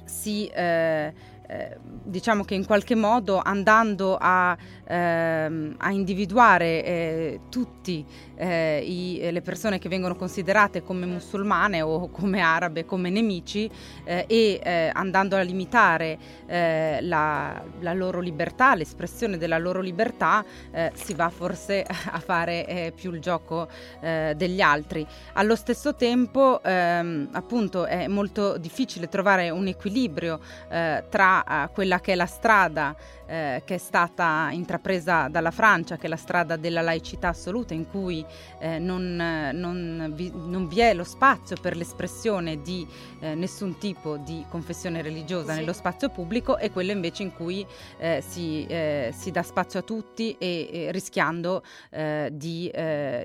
si 0.04 0.46
eh, 0.48 1.14
eh, 1.50 1.78
diciamo 2.04 2.44
che 2.44 2.56
in 2.56 2.66
qualche 2.66 2.94
modo 2.94 3.40
andando 3.42 4.18
a, 4.20 4.58
ehm, 4.88 5.76
a 5.78 5.91
individuare 5.91 6.84
eh, 6.84 7.39
tutte 7.50 8.06
eh, 8.36 9.30
le 9.32 9.41
persone 9.41 9.80
che 9.80 9.89
vengono 9.89 10.15
considerate 10.15 10.84
come 10.84 11.06
musulmane 11.06 11.82
o 11.82 12.10
come 12.10 12.41
arabe, 12.41 12.86
come 12.86 13.10
nemici 13.10 13.69
eh, 14.04 14.26
e 14.28 14.60
eh, 14.63 14.91
andando 14.93 15.36
a 15.36 15.41
limitare 15.41 16.17
eh, 16.45 17.00
la, 17.02 17.62
la, 17.79 17.94
loro 17.94 18.19
libertà, 18.19 18.75
l'espressione 18.75 19.38
della 19.38 19.58
loro 19.58 19.81
libertà, 19.81 20.46
si 20.94 21.13
va 21.13 21.29
forse 21.29 21.83
a 21.88 22.19
fare 22.19 22.92
più 22.96 23.12
il 23.12 23.19
gioco 23.19 23.67
degli 24.00 24.62
altri. 24.62 25.06
Allo 25.33 25.56
stesso 25.56 25.96
tempo 25.96 26.62
ehm, 26.63 27.29
appunto 27.31 27.85
è 27.85 28.08
molto 28.08 28.58
difficile 28.58 29.08
trovare 29.08 29.50
un 29.50 29.67
equilibrio 29.67 30.40
tra 30.67 31.69
quella 31.73 32.00
che 32.00 32.13
è 32.13 32.15
la 32.15 32.25
strada 32.25 32.96
eh, 33.28 33.62
che 33.65 33.75
è 33.75 33.78
stata 33.78 34.50
intrapresa 34.52 35.28
dalla 35.28 35.52
Francia, 35.52 35.98
che 35.98 36.06
è 36.06 36.10
la 36.10 36.15
strada 36.15 36.56
della 36.56 36.82
laicità 36.82 37.30
assoluta, 37.30 37.73
in 37.73 37.88
cui 37.88 38.25
eh, 38.60 38.80
non, 38.80 39.15
non, 39.54 40.12
vi, 40.15 40.32
non, 40.34 40.67
vi, 40.67 40.80
è 40.80 40.94
lo 40.94 41.04
spazio 41.04 41.56
per 41.62 41.75
l'espressione 41.75 42.62
di 42.62 42.88
eh, 43.19 43.36
nessun 43.36 43.78
tipo 43.78 44.17
di 44.17 44.46
confessione 44.50 45.02
religiosa 45.02 45.54
sì. 45.54 45.60
nello 45.60 45.73
spazio 45.73 46.10
pubblico, 46.10 46.58
e 46.58 46.71
quello 46.71 46.92
invece 46.92 47.23
in 47.23 47.34
cui 47.34 47.65
eh, 47.98 48.23
si, 48.25 48.65
eh, 48.65 49.13
si, 49.15 49.32
dà 49.32 49.44
spazio 49.44 49.80
a 49.80 49.84
tutti 49.84 50.36
e, 50.40 50.69
e 50.71 50.92
rischiando 50.92 51.63
eh, 51.90 52.30
di, 52.32 52.71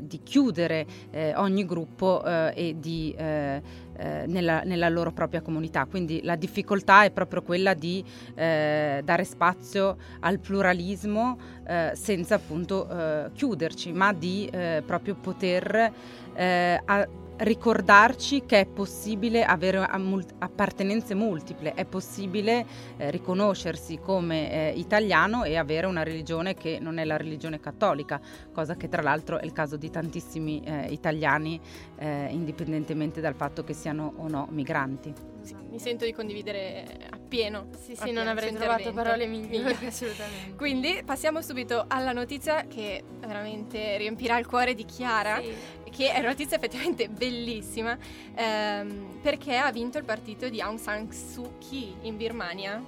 di, 0.03 0.21
chiudere 0.23 0.87
ogni 1.37 1.65
gruppo 1.65 2.25
e 2.25 2.75
di 2.79 3.15
eh, 3.97 4.25
nella, 4.27 4.63
nella, 4.65 4.89
loro 4.89 5.13
propria 5.13 5.41
comunità. 5.41 5.87
Quindi 5.87 6.21
la 6.23 6.37
difficoltà 6.37 7.05
è 7.05 7.11
proprio 7.11 7.43
quella 7.43 7.75
di 7.75 8.05
eh, 8.35 9.01
dare 9.05 9.25
spazio 9.25 9.97
al 10.21 10.39
pluralismo 10.39 11.39
eh, 11.67 11.93
senza 11.95 12.37
appunto 12.37 12.89
eh, 12.89 13.31
chiuderci, 13.33 13.93
ma 13.93 14.13
di 14.13 14.49
eh, 14.53 14.83
proprio 14.85 15.15
poter 15.15 15.93
a, 16.35 17.09
ricordarci 17.43 18.45
che 18.47 18.61
è 18.61 18.67
possibile 18.67 19.45
avere 19.45 19.79
appartenenze 19.79 21.15
multiple, 21.15 21.75
è 21.75 21.85
possibile 21.85 22.65
eh, 22.97 23.11
riconoscersi 23.11 23.99
come 23.99 24.51
eh, 24.51 24.79
italiano 24.79 25.45
e 25.45 25.57
avere 25.57 25.87
una 25.87 26.03
religione 26.03 26.55
che 26.55 26.79
non 26.81 26.99
è 26.99 27.05
la 27.05 27.17
religione 27.17 27.61
cattolica, 27.61 28.21
cosa 28.53 28.77
che 28.77 28.89
tra 28.89 29.03
l'altro 29.03 29.39
è 29.39 29.45
il 29.45 29.53
caso 29.53 29.77
di 29.77 29.91
tantissimi 29.91 30.63
eh, 30.65 30.87
italiani, 30.91 31.61
eh, 31.99 32.29
indipendentemente 32.31 33.21
dal 33.21 33.35
fatto 33.35 33.65
che 33.65 33.73
siano 33.73 34.13
o 34.17 34.29
no 34.29 34.47
migranti. 34.51 35.13
Sì, 35.41 35.62
mi 35.73 35.79
sento 35.79 36.05
di 36.05 36.13
condividere 36.13 37.09
appieno. 37.11 37.69
Sì, 37.83 37.97
sì, 37.97 38.11
non 38.11 38.29
avrei 38.29 38.53
trovato 38.53 38.93
parole 38.93 39.27
migliori, 39.27 39.75
assolutamente. 39.87 40.55
Quindi 40.55 41.03
passiamo 41.03 41.41
subito 41.41 41.87
alla 41.89 42.13
notizia 42.13 42.67
che 42.67 43.03
veramente 43.19 43.97
riempirà 43.97 44.39
il 44.39 44.47
cuore 44.47 44.75
di 44.75 44.85
Chiara. 44.85 45.41
Sì 45.41 45.81
che 45.93 46.11
è 46.11 46.21
una 46.21 46.29
notizia 46.29 46.57
effettivamente 46.57 47.11
bellissima, 47.11 47.99
ehm, 48.35 49.19
perché 49.21 49.59
ha 49.59 49.71
vinto 49.71 49.99
il 49.99 50.05
partito 50.05 50.49
di 50.49 50.59
Aung 50.59 50.79
San 50.79 51.13
Suu 51.13 51.59
Kyi 51.59 51.97
in 52.03 52.17
Birmania. 52.17 52.83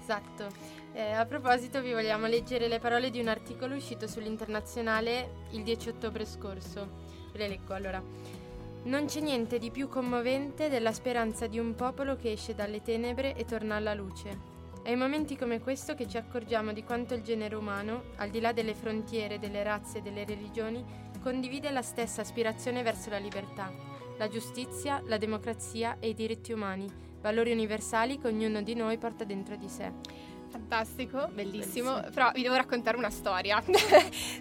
Esatto. 0.00 0.46
Eh, 0.92 1.10
a 1.10 1.26
proposito 1.26 1.82
vi 1.82 1.92
vogliamo 1.92 2.26
leggere 2.26 2.68
le 2.68 2.78
parole 2.78 3.10
di 3.10 3.18
un 3.18 3.26
articolo 3.26 3.74
uscito 3.74 4.06
sull'internazionale 4.06 5.46
il 5.50 5.64
10 5.64 5.88
ottobre 5.88 6.24
scorso. 6.24 6.88
Ve 7.32 7.38
le 7.38 7.48
leggo 7.48 7.74
allora. 7.74 8.00
Non 8.84 9.06
c'è 9.06 9.20
niente 9.20 9.58
di 9.58 9.70
più 9.70 9.88
commovente 9.88 10.68
della 10.68 10.92
speranza 10.92 11.46
di 11.46 11.58
un 11.58 11.74
popolo 11.74 12.16
che 12.16 12.32
esce 12.32 12.54
dalle 12.54 12.82
tenebre 12.82 13.34
e 13.34 13.46
torna 13.46 13.76
alla 13.76 13.94
luce. 13.94 14.52
È 14.82 14.90
in 14.90 14.98
momenti 14.98 15.38
come 15.38 15.58
questo 15.58 15.94
che 15.94 16.06
ci 16.06 16.18
accorgiamo 16.18 16.74
di 16.74 16.84
quanto 16.84 17.14
il 17.14 17.22
genere 17.22 17.54
umano, 17.54 18.10
al 18.16 18.28
di 18.28 18.40
là 18.40 18.52
delle 18.52 18.74
frontiere, 18.74 19.38
delle 19.38 19.62
razze 19.62 19.98
e 19.98 20.02
delle 20.02 20.26
religioni, 20.26 20.84
condivide 21.22 21.70
la 21.70 21.80
stessa 21.80 22.20
aspirazione 22.20 22.82
verso 22.82 23.08
la 23.08 23.16
libertà, 23.16 23.72
la 24.18 24.28
giustizia, 24.28 25.00
la 25.06 25.16
democrazia 25.16 25.96
e 25.98 26.10
i 26.10 26.14
diritti 26.14 26.52
umani, 26.52 26.86
valori 27.22 27.52
universali 27.52 28.18
che 28.18 28.26
ognuno 28.26 28.60
di 28.60 28.74
noi 28.74 28.98
porta 28.98 29.24
dentro 29.24 29.56
di 29.56 29.70
sé. 29.70 29.90
Fantastico, 30.54 31.28
bellissimo. 31.32 31.94
bellissimo. 31.94 32.14
Però 32.14 32.30
vi 32.32 32.42
devo 32.42 32.54
raccontare 32.54 32.96
una 32.96 33.10
storia 33.10 33.60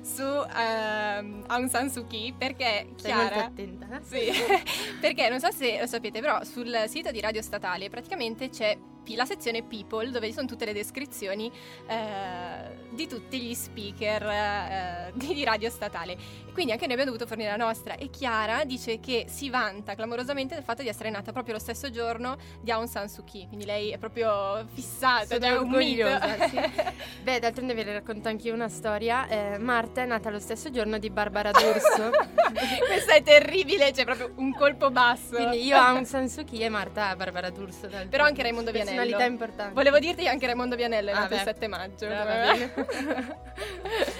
su 0.02 0.22
uh, 0.22 1.44
Aung 1.48 1.70
San 1.70 1.90
Suu 1.90 2.06
Kyi 2.06 2.36
perché 2.38 2.90
Chiara... 2.96 2.98
Sei 2.98 3.14
molto 3.14 3.40
attenta. 3.40 4.00
Sì, 4.04 4.32
perché 5.02 5.30
non 5.30 5.40
so 5.40 5.50
se 5.52 5.80
lo 5.80 5.88
sapete, 5.88 6.20
però 6.20 6.44
sul 6.44 6.84
sito 6.88 7.10
di 7.10 7.20
Radio 7.20 7.42
Statale 7.42 7.90
praticamente 7.90 8.50
c'è 8.50 8.78
la 9.16 9.26
sezione 9.26 9.64
People 9.64 10.10
dove 10.10 10.28
ci 10.28 10.34
sono 10.34 10.48
tutte 10.48 10.66
le 10.66 10.74
descrizioni 10.74 11.52
eh, 11.88 12.76
di 12.90 13.08
tutti 13.08 13.40
gli 13.40 13.54
speaker 13.54 14.24
eh, 14.24 15.12
di, 15.14 15.44
radio 15.44 15.70
statale. 15.70 16.16
quindi 16.54 16.72
anche 16.72 16.86
noi 16.86 16.94
abbiamo 16.94 17.12
dovuto 17.12 17.28
fornire 17.28 17.50
la 17.50 17.64
nostra. 17.64 17.96
E 17.96 18.10
Chiara 18.10 18.64
dice 18.64 19.00
che 19.00 19.26
si 19.28 19.50
vanta 19.50 19.96
clamorosamente 19.96 20.56
del 20.56 20.64
fatto 20.64 20.82
di 20.82 20.88
essere 20.88 21.10
nata 21.10 21.32
proprio 21.32 21.56
lo 21.56 21.60
stesso 21.60 21.90
giorno 21.90 22.38
di 22.62 22.72
Aung 22.72 22.88
San 22.88 23.10
Suu 23.10 23.24
Kyi. 23.24 23.48
Quindi 23.48 23.66
lei 23.66 23.92
è 23.92 23.98
proprio 23.98 24.66
fissata, 24.74 25.36
è 25.36 25.58
orgogliosa. 25.58 26.48
Sì. 26.48 26.60
Beh, 27.24 27.40
d'altronde 27.40 27.74
ve 27.74 27.84
le 27.84 27.94
racconto 27.94 28.30
anche 28.30 28.48
io 28.48 28.54
una 28.54 28.70
storia. 28.70 29.28
Eh, 29.28 29.58
Marta 29.58 30.02
è 30.02 30.06
nata 30.06 30.30
lo 30.30 30.40
stesso 30.40 30.70
giorno 30.72 30.98
di 30.98 31.10
Barbara 31.10 31.52
D'Urso. 31.52 32.12
Questa 32.88 33.14
è 33.14 33.24
terribile, 33.24 33.92
c'è 33.92 34.06
proprio 34.06 34.32
un 34.36 34.54
colpo 34.54 34.92
basso. 34.92 35.36
Quindi 35.36 35.66
io 35.66 35.78
Aung 35.78 36.06
San 36.06 36.30
Suu 36.30 36.44
Kyi 36.44 36.64
e 36.64 36.70
Marta 36.70 37.16
Barbara 37.16 37.50
D'Urso. 37.50 37.90
Però 38.10 38.24
anche 38.24 38.42
Raimondo 38.42 38.72
Vianello 38.72 38.93
personalità 38.96 39.26
importanti. 39.26 39.74
Volevo 39.74 40.00
dirti 40.00 40.28
anche 40.28 40.46
Raimondo 40.46 40.76
Vianello 40.76 41.10
è 41.10 41.14
ah, 41.14 41.20
nato 41.20 41.36
il 41.36 41.42
7 41.42 41.68
maggio. 41.68 42.06
Ah, 42.08 42.24
va 42.24 42.34
bene. 42.34 42.74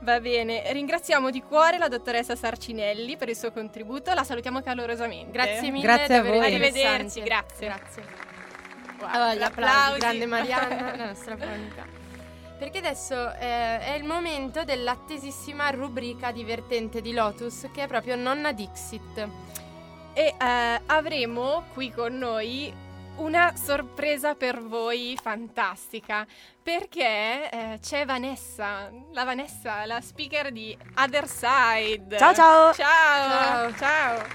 va 0.00 0.20
bene, 0.20 0.72
ringraziamo 0.72 1.30
di 1.30 1.42
cuore 1.42 1.78
la 1.78 1.88
dottoressa 1.88 2.34
Sarcinelli 2.34 3.16
per 3.16 3.28
il 3.28 3.36
suo 3.36 3.52
contributo, 3.52 4.12
la 4.12 4.24
salutiamo 4.24 4.60
calorosamente. 4.60 5.30
Grazie 5.30 5.70
mille. 5.70 5.82
Grazie 5.82 6.16
a 6.16 6.22
voi. 6.22 6.38
Arrivederci, 6.38 7.22
grazie. 7.22 7.66
Grazie. 7.66 8.02
Wow, 9.00 9.10
allora, 9.10 9.46
applausi. 9.46 9.98
Grande 9.98 10.26
Marianna, 10.26 10.94
la 10.96 11.06
nostra 11.06 11.36
fonica. 11.36 12.00
Perché 12.58 12.78
adesso 12.78 13.32
eh, 13.34 13.80
è 13.80 13.94
il 13.96 14.04
momento 14.04 14.62
dell'attesissima 14.62 15.70
rubrica 15.70 16.30
divertente 16.30 17.00
di 17.00 17.12
Lotus 17.12 17.66
che 17.74 17.82
è 17.82 17.86
proprio 17.88 18.14
Nonna 18.14 18.52
Dixit. 18.52 19.28
E 20.14 20.34
eh, 20.38 20.80
avremo 20.86 21.64
qui 21.72 21.90
con 21.90 22.16
noi 22.16 22.72
una 23.16 23.54
sorpresa 23.56 24.34
per 24.34 24.62
voi 24.62 25.18
fantastica 25.20 26.26
perché 26.62 27.50
eh, 27.50 27.78
c'è 27.80 28.04
Vanessa, 28.04 28.90
la 29.12 29.24
Vanessa, 29.24 29.84
la 29.84 30.00
speaker 30.00 30.50
di 30.50 30.76
Other 30.96 31.26
Side. 31.26 32.16
Ciao 32.16 32.34
ciao! 32.34 32.72
Ciao! 32.72 33.72
Ciao! 33.72 33.74
ciao. 33.74 34.26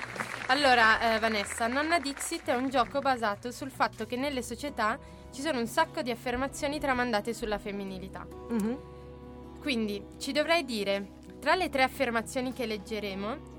Allora, 0.48 1.16
eh, 1.16 1.20
Vanessa, 1.20 1.68
Nonna 1.68 2.00
Dixit 2.00 2.50
è 2.50 2.56
un 2.56 2.70
gioco 2.70 3.00
basato 3.00 3.52
sul 3.52 3.72
fatto 3.72 4.06
che 4.06 4.16
nelle 4.16 4.42
società 4.42 4.98
ci 5.32 5.42
sono 5.42 5.60
un 5.60 5.68
sacco 5.68 6.02
di 6.02 6.12
affermazioni 6.12 6.80
tramandate 6.80 7.34
sulla 7.34 7.58
femminilità. 7.58 8.26
Mm-hmm. 8.52 8.76
Quindi 9.60 10.06
ci 10.18 10.32
dovrai 10.32 10.64
dire, 10.64 11.16
tra 11.40 11.56
le 11.56 11.70
tre 11.70 11.84
affermazioni 11.84 12.54
che 12.54 12.66
leggeremo 12.66 13.56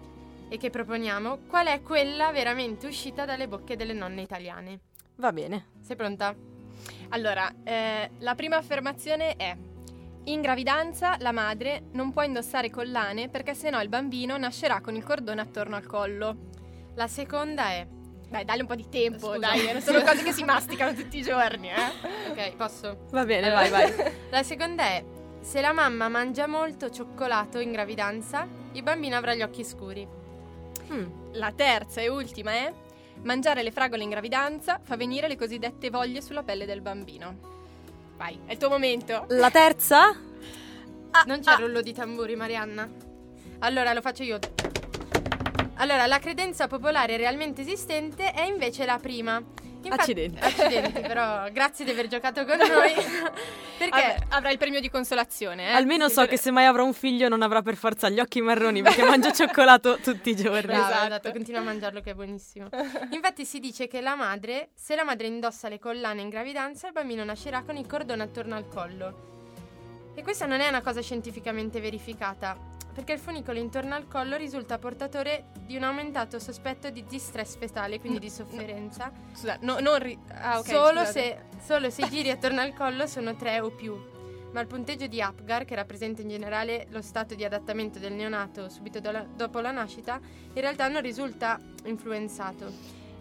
e 0.48 0.56
che 0.56 0.70
proponiamo, 0.70 1.40
qual 1.46 1.66
è 1.66 1.82
quella 1.82 2.32
veramente 2.32 2.86
uscita 2.86 3.26
dalle 3.26 3.48
bocche 3.48 3.76
delle 3.76 3.92
nonne 3.92 4.22
italiane. 4.22 4.80
Va 5.18 5.32
bene. 5.32 5.66
Sei 5.80 5.96
pronta? 5.96 6.34
Allora, 7.10 7.52
eh, 7.64 8.10
la 8.18 8.34
prima 8.34 8.56
affermazione 8.56 9.34
è 9.36 9.56
in 10.24 10.40
gravidanza 10.40 11.16
la 11.18 11.32
madre 11.32 11.84
non 11.92 12.12
può 12.12 12.22
indossare 12.22 12.70
collane 12.70 13.28
perché 13.28 13.54
sennò 13.54 13.80
il 13.80 13.88
bambino 13.88 14.36
nascerà 14.36 14.80
con 14.80 14.94
il 14.94 15.02
cordone 15.02 15.40
attorno 15.40 15.74
al 15.74 15.86
collo. 15.86 16.36
La 16.94 17.08
seconda 17.08 17.70
è 17.70 17.86
dai, 18.28 18.44
dai 18.44 18.60
un 18.60 18.66
po' 18.66 18.74
di 18.74 18.88
tempo, 18.88 19.32
Scusa. 19.32 19.38
dai, 19.38 19.72
non 19.72 19.80
sono 19.80 20.02
cose 20.06 20.22
che 20.22 20.32
si 20.32 20.44
masticano 20.44 20.94
tutti 20.94 21.18
i 21.18 21.22
giorni, 21.22 21.70
eh. 21.70 22.30
Ok, 22.30 22.56
posso? 22.56 23.06
Va 23.10 23.24
bene, 23.24 23.50
allora, 23.50 23.68
vai, 23.70 23.90
vai. 23.90 24.12
La 24.30 24.42
seconda 24.42 24.84
è 24.84 25.04
se 25.40 25.60
la 25.60 25.72
mamma 25.72 26.08
mangia 26.08 26.46
molto 26.46 26.90
cioccolato 26.90 27.58
in 27.58 27.72
gravidanza, 27.72 28.46
il 28.72 28.82
bambino 28.82 29.16
avrà 29.16 29.34
gli 29.34 29.42
occhi 29.42 29.64
scuri. 29.64 30.06
Hmm. 30.90 31.32
La 31.32 31.52
terza 31.52 32.00
e 32.02 32.08
ultima 32.08 32.52
è 32.52 32.72
Mangiare 33.22 33.62
le 33.62 33.72
fragole 33.72 34.02
in 34.02 34.10
gravidanza 34.10 34.80
fa 34.82 34.96
venire 34.96 35.28
le 35.28 35.36
cosiddette 35.36 35.90
voglie 35.90 36.22
sulla 36.22 36.42
pelle 36.42 36.66
del 36.66 36.80
bambino. 36.80 37.56
Vai, 38.16 38.38
è 38.46 38.52
il 38.52 38.58
tuo 38.58 38.68
momento. 38.68 39.26
La 39.28 39.50
terza? 39.50 40.08
Ah, 41.10 41.22
non 41.26 41.40
c'è 41.40 41.52
ah. 41.52 41.56
rullo 41.56 41.80
di 41.80 41.92
tamburi, 41.92 42.36
Marianna. 42.36 42.88
Allora 43.60 43.92
lo 43.92 44.00
faccio 44.00 44.22
io. 44.22 44.38
Allora, 45.80 46.06
la 46.06 46.18
credenza 46.18 46.66
popolare 46.66 47.16
realmente 47.16 47.62
esistente 47.62 48.32
è 48.32 48.42
invece 48.42 48.84
la 48.84 48.98
prima. 48.98 49.42
Infatti- 49.90 50.10
Accidenti. 50.12 50.38
Accidenti, 50.40 51.00
però 51.00 51.50
grazie 51.50 51.84
di 51.84 51.90
aver 51.90 52.06
giocato 52.08 52.44
con 52.44 52.56
noi. 52.56 52.92
perché 53.78 54.00
Av- 54.00 54.24
avrà 54.30 54.50
il 54.50 54.58
premio 54.58 54.80
di 54.80 54.90
consolazione, 54.90 55.68
eh? 55.70 55.72
Almeno 55.72 56.08
sì, 56.08 56.14
so 56.14 56.20
per- 56.22 56.30
che 56.30 56.38
se 56.38 56.50
mai 56.50 56.66
avrò 56.66 56.84
un 56.84 56.92
figlio 56.92 57.28
non 57.28 57.42
avrà 57.42 57.62
per 57.62 57.76
forza 57.76 58.08
gli 58.08 58.20
occhi 58.20 58.40
marroni 58.40 58.82
perché 58.82 59.04
mangio 59.04 59.30
cioccolato 59.32 59.98
tutti 59.98 60.30
i 60.30 60.36
giorni. 60.36 60.62
Brava, 60.62 60.88
Esatto. 60.88 61.06
esatto, 61.06 61.30
continua 61.32 61.60
a 61.60 61.64
mangiarlo 61.64 62.00
che 62.00 62.10
è 62.10 62.14
buonissimo. 62.14 62.68
Infatti 63.12 63.44
si 63.44 63.58
dice 63.60 63.86
che 63.88 64.00
la 64.00 64.14
madre, 64.14 64.68
se 64.74 64.94
la 64.94 65.04
madre 65.04 65.26
indossa 65.26 65.68
le 65.68 65.78
collane 65.78 66.20
in 66.20 66.28
gravidanza, 66.28 66.86
il 66.88 66.92
bambino 66.92 67.24
nascerà 67.24 67.62
con 67.62 67.76
il 67.76 67.86
cordone 67.86 68.22
attorno 68.22 68.54
al 68.56 68.68
collo. 68.68 69.26
E 70.14 70.22
questa 70.22 70.46
non 70.46 70.60
è 70.60 70.68
una 70.68 70.80
cosa 70.80 71.00
scientificamente 71.00 71.80
verificata, 71.80 72.56
perché 72.98 73.12
il 73.12 73.20
funicolo 73.20 73.60
intorno 73.60 73.94
al 73.94 74.08
collo 74.08 74.36
risulta 74.36 74.76
portatore 74.76 75.50
di 75.64 75.76
un 75.76 75.84
aumentato 75.84 76.40
sospetto 76.40 76.90
di 76.90 77.04
distress 77.04 77.56
fetale, 77.56 78.00
quindi 78.00 78.18
di 78.18 78.28
sofferenza, 78.28 79.12
Scusa, 79.34 79.56
no- 79.60 79.78
non 79.78 80.00
ri- 80.00 80.18
ah, 80.32 80.58
ok, 80.58 80.66
solo, 80.66 81.04
se, 81.04 81.38
solo 81.64 81.90
se 81.90 82.02
i 82.02 82.08
giri 82.10 82.28
attorno 82.30 82.60
al 82.60 82.74
collo 82.74 83.06
sono 83.06 83.36
tre 83.36 83.60
o 83.60 83.70
più. 83.70 83.96
Ma 84.50 84.60
il 84.60 84.66
punteggio 84.66 85.06
di 85.06 85.22
Apgar, 85.22 85.64
che 85.64 85.76
rappresenta 85.76 86.22
in 86.22 86.28
generale 86.28 86.88
lo 86.90 87.00
stato 87.00 87.36
di 87.36 87.44
adattamento 87.44 88.00
del 88.00 88.14
neonato 88.14 88.68
subito 88.68 88.98
dola- 88.98 89.24
dopo 89.32 89.60
la 89.60 89.70
nascita, 89.70 90.18
in 90.54 90.60
realtà 90.60 90.88
non 90.88 91.00
risulta 91.00 91.56
influenzato. 91.84 92.72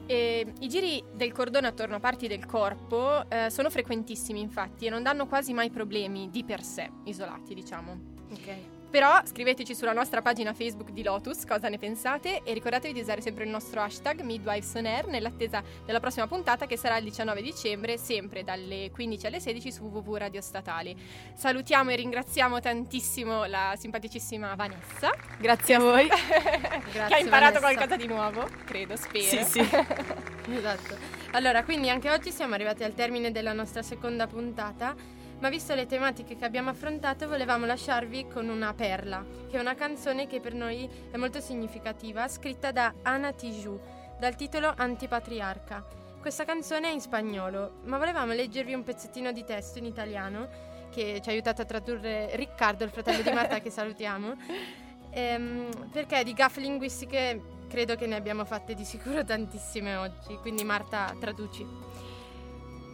E 0.08 0.54
I 0.60 0.68
giri 0.70 1.04
del 1.14 1.32
cordone 1.34 1.68
attorno 1.68 1.98
a 1.98 2.00
parti 2.00 2.28
del 2.28 2.48
corpo 2.48 3.30
eh, 3.30 3.52
sono 3.52 3.70
frequentissimi 3.70 4.40
infatti 4.42 4.88
e 4.88 4.90
non 4.90 5.04
danno 5.04 5.28
quasi 5.28 5.54
mai 5.54 5.70
problemi 5.70 6.32
di 6.32 6.44
per 6.44 6.64
sé, 6.64 6.90
isolati 7.04 7.54
diciamo. 7.54 8.16
Ok. 8.32 8.76
Però 8.90 9.20
scriveteci 9.26 9.76
sulla 9.76 9.92
nostra 9.92 10.22
pagina 10.22 10.54
Facebook 10.54 10.92
di 10.92 11.04
Lotus 11.04 11.46
cosa 11.46 11.68
ne 11.68 11.78
pensate 11.78 12.42
e 12.44 12.54
ricordatevi 12.54 12.94
di 12.94 13.02
usare 13.02 13.22
sempre 13.22 13.44
il 13.44 13.50
nostro 13.50 13.82
hashtag 13.82 14.22
MidwifeSonair 14.22 15.08
nell'attesa 15.08 15.62
della 15.86 16.00
prossima 16.00 16.26
puntata 16.28 16.66
che 16.66 16.78
sarà 16.78 16.98
il 16.98 17.04
19 17.04 17.42
dicembre, 17.42 17.98
sempre 17.98 18.44
dalle 18.44 18.90
15 18.92 19.28
alle 19.28 19.40
16 19.40 19.72
su 19.72 19.84
www 19.84 20.16
Radio 20.16 20.42
Statali. 20.42 20.96
Salutiamo 21.34 21.92
e 21.92 21.96
ringraziamo 21.96 22.60
tantissimo 22.60 23.46
la 23.46 23.74
simpaticissima 23.78 24.56
Vanessa 24.56 25.14
Grazie 25.38 25.76
a 25.76 25.80
voi. 25.80 26.08
che 26.92 27.00
ha 27.00 27.18
imparato 27.18 27.60
Vanessa. 27.60 27.60
qualcosa 27.60 27.96
di 27.96 28.08
nuovo, 28.08 28.48
credo, 28.66 28.96
spero. 28.96 29.24
Sì, 29.24 29.44
sì. 29.44 29.70
Esatto. 30.50 30.96
Allora, 31.32 31.64
quindi 31.66 31.90
anche 31.90 32.10
oggi 32.10 32.32
siamo 32.32 32.54
arrivati 32.54 32.84
al 32.86 32.94
termine 32.94 33.32
della 33.32 33.52
nostra 33.52 33.82
seconda 33.82 34.28
puntata, 34.28 34.96
ma 35.40 35.50
visto 35.50 35.76
le 35.76 35.86
tematiche 35.86 36.36
che 36.36 36.46
abbiamo 36.46 36.70
affrontato, 36.70 37.28
volevamo 37.28 37.66
lasciarvi 37.66 38.28
con 38.28 38.50
una 38.50 38.74
perla, 38.74 39.24
che 39.50 39.58
è 39.58 39.60
una 39.60 39.76
canzone 39.76 40.28
che 40.28 40.40
per 40.40 40.54
noi 40.54 40.90
è 41.12 41.18
molto 41.18 41.40
significativa, 41.40 42.28
scritta 42.28 42.72
da 42.72 42.94
Ana 43.04 43.32
Tijoux, 43.34 43.80
dal 44.20 44.36
titolo 44.36 44.74
Antipatriarca. 44.76 45.86
Questa 46.20 46.44
canzone 46.44 46.90
è 46.90 46.92
in 46.92 47.02
spagnolo, 47.02 47.82
ma 47.84 47.98
volevamo 47.98 48.34
leggervi 48.34 48.74
un 48.74 48.84
pezzettino 48.84 49.32
di 49.32 49.44
testo 49.44 49.78
in 49.78 49.86
italiano 49.86 50.50
che 50.90 51.20
ci 51.22 51.30
ha 51.30 51.32
aiutato 51.32 51.62
a 51.62 51.66
tradurre 51.66 52.36
Riccardo, 52.36 52.84
il 52.84 52.90
fratello 52.90 53.22
di 53.22 53.32
Marta 53.32 53.60
che 53.60 53.70
salutiamo. 53.70 54.36
Ehm, 55.10 55.90
perché 55.90 56.22
di 56.24 56.34
gaffe 56.34 56.60
linguistiche 56.60 57.42
credo 57.68 57.96
che 57.96 58.06
ne 58.06 58.16
abbiamo 58.16 58.46
fatte 58.46 58.76
di 58.76 58.84
sicuro 58.84 59.24
tantissime 59.24 59.96
oggi, 59.96 60.36
quindi 60.36 60.64
Marta 60.64 61.16
traduci. 61.20 61.66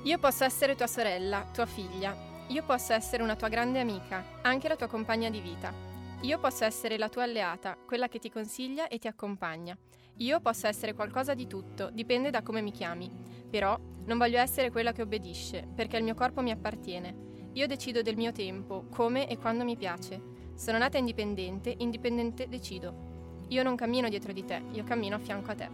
Io 0.04 0.18
posso 0.20 0.44
essere 0.44 0.76
tua 0.76 0.88
sorella, 0.88 1.46
tua 1.52 1.66
figlia. 1.66 2.33
Io 2.54 2.62
posso 2.62 2.94
essere 2.94 3.24
una 3.24 3.36
tua 3.36 3.48
grande 3.48 3.80
amica, 3.80 4.24
anche 4.44 4.68
la 4.68 4.76
tua 4.76 4.86
compagna 4.86 5.28
di 5.32 5.40
vita. 5.40 5.74
Io 6.22 6.38
posso 6.38 6.66
essere 6.66 7.00
la 7.00 7.10
tua 7.10 7.24
alleata, 7.24 7.76
quella 7.84 8.08
che 8.08 8.20
ti 8.20 8.30
consiglia 8.30 8.88
e 8.90 9.00
ti 9.00 9.08
accompagna. 9.08 9.76
Io 10.18 10.40
posso 10.40 10.68
essere 10.68 10.94
qualcosa 10.94 11.34
di 11.34 11.48
tutto, 11.48 11.90
dipende 11.90 12.30
da 12.30 12.44
come 12.44 12.62
mi 12.62 12.70
chiami. 12.70 13.10
Però 13.50 13.76
non 14.06 14.20
voglio 14.20 14.38
essere 14.38 14.70
quella 14.70 14.92
che 14.92 15.02
obbedisce, 15.02 15.68
perché 15.74 15.98
il 15.98 16.04
mio 16.04 16.14
corpo 16.14 16.44
mi 16.44 16.52
appartiene. 16.52 17.16
Io 17.54 17.66
decido 17.66 18.04
del 18.04 18.18
mio 18.18 18.32
tempo, 18.32 18.86
come 18.92 19.28
e 19.28 19.40
quando 19.40 19.64
mi 19.64 19.76
piace. 19.76 20.22
Sono 20.54 20.78
nata 20.78 21.00
indipendente, 21.00 21.74
indipendente 21.76 22.48
decido. 22.48 23.46
Io 23.48 23.64
non 23.64 23.76
cammino 23.76 24.10
dietro 24.10 24.32
di 24.32 24.46
te, 24.46 24.62
io 24.74 24.84
cammino 24.84 25.16
a 25.16 25.20
fianco 25.20 25.50
a 25.50 25.56
te. 25.56 25.70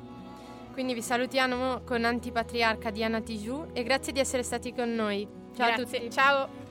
Quindi 0.71 0.93
vi 0.93 1.01
salutiamo 1.01 1.81
con 1.81 2.05
Antipatriarca 2.05 2.89
di 2.89 3.03
Anna 3.03 3.19
Tijoux 3.19 3.67
e 3.73 3.83
grazie 3.83 4.13
di 4.13 4.21
essere 4.21 4.43
stati 4.43 4.73
con 4.73 4.95
noi. 4.95 5.27
Ciao 5.53 5.67
a 5.67 5.75
Grazie, 5.75 5.99
tutti. 5.99 6.09
Ciao. 6.09 6.67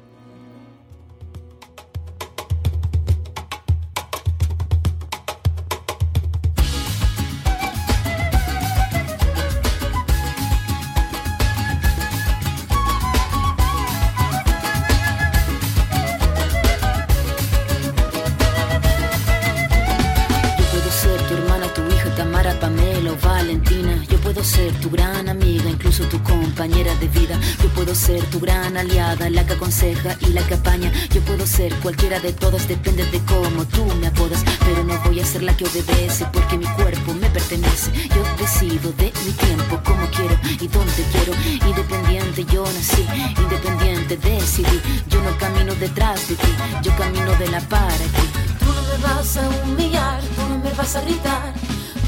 Yo 27.62 27.68
puedo 27.74 27.94
ser 27.94 28.22
tu 28.26 28.38
gran 28.38 28.76
aliada, 28.76 29.30
la 29.30 29.46
que 29.46 29.54
aconseja 29.54 30.16
y 30.20 30.26
la 30.26 30.46
que 30.46 30.54
apaña. 30.54 30.92
Yo 31.14 31.20
puedo 31.22 31.46
ser 31.46 31.74
cualquiera 31.76 32.20
de 32.20 32.32
todas, 32.32 32.68
depende 32.68 33.04
de 33.06 33.20
cómo 33.24 33.64
tú 33.66 33.84
me 34.00 34.09
apodas. 34.09 34.44
Pero 34.61 34.84
no 34.84 34.98
voy 35.04 35.20
a 35.20 35.24
ser 35.24 35.42
la 35.42 35.56
que 35.56 35.64
obedece 35.64 36.26
porque 36.32 36.59
mi 36.59 36.66
cuerpo 36.66 37.14
me 37.14 37.28
pertenece. 37.30 37.90
Yo 38.14 38.22
decido 38.38 38.92
de 38.92 39.12
mi 39.24 39.32
tiempo, 39.32 39.80
como 39.84 40.06
quiero 40.11 40.36
y 40.61 40.68
donde 40.68 41.02
quiero. 41.12 41.32
Independiente 41.66 42.44
yo 42.52 42.64
nací, 42.64 43.06
independiente 43.40 44.16
decidí. 44.16 44.80
Yo 45.09 45.22
no 45.22 45.36
camino 45.38 45.74
detrás 45.74 46.28
de 46.28 46.34
ti, 46.36 46.52
yo 46.82 46.94
camino 46.96 47.32
de 47.38 47.48
la 47.48 47.61
para 47.61 47.96
ti. 47.96 48.26
Tú 48.59 48.66
no 48.66 48.82
me 48.82 48.98
vas 49.02 49.36
a 49.36 49.48
humillar, 49.64 50.20
tú 50.36 50.42
no 50.48 50.59
me 50.59 50.72
vas 50.72 50.96
a 50.96 51.00
gritar, 51.00 51.54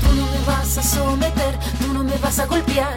tú 0.03 0.15
no 0.15 0.27
me 0.27 0.45
vas 0.47 0.79
a 0.79 0.83
someter, 0.83 1.59
tú 1.81 1.93
no 1.93 2.05
me 2.05 2.17
vas 2.19 2.39
a 2.39 2.47
golpear, 2.47 2.97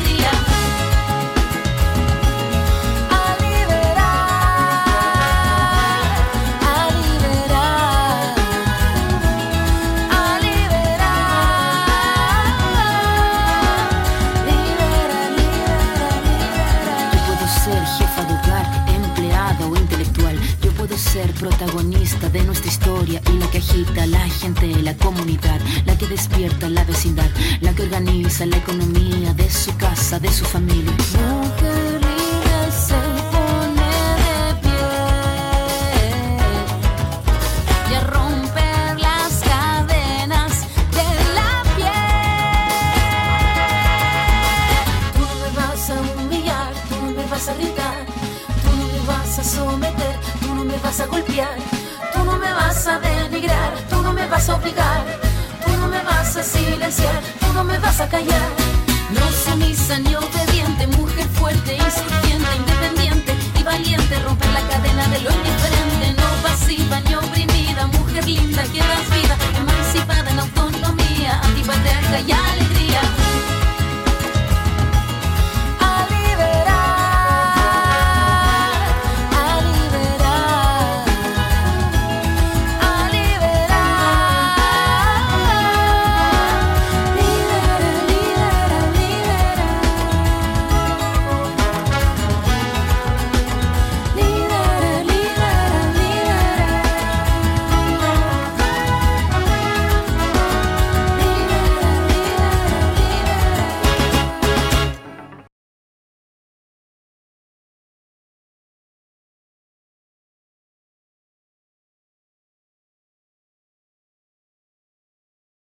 Protagonista 21.41 22.29
de 22.29 22.43
nuestra 22.43 22.69
historia 22.69 23.19
y 23.33 23.39
la 23.39 23.49
que 23.49 23.57
agita 23.57 24.05
la 24.05 24.29
gente, 24.29 24.67
la 24.83 24.95
comunidad, 24.95 25.59
la 25.87 25.97
que 25.97 26.05
despierta 26.05 26.69
la 26.69 26.83
vecindad, 26.83 27.31
la 27.61 27.73
que 27.73 27.81
organiza 27.81 28.45
la 28.45 28.57
economía 28.57 29.33
de 29.33 29.49
su 29.49 29.75
casa, 29.75 30.19
de 30.19 30.31
su 30.31 30.45
familia. 30.45 30.93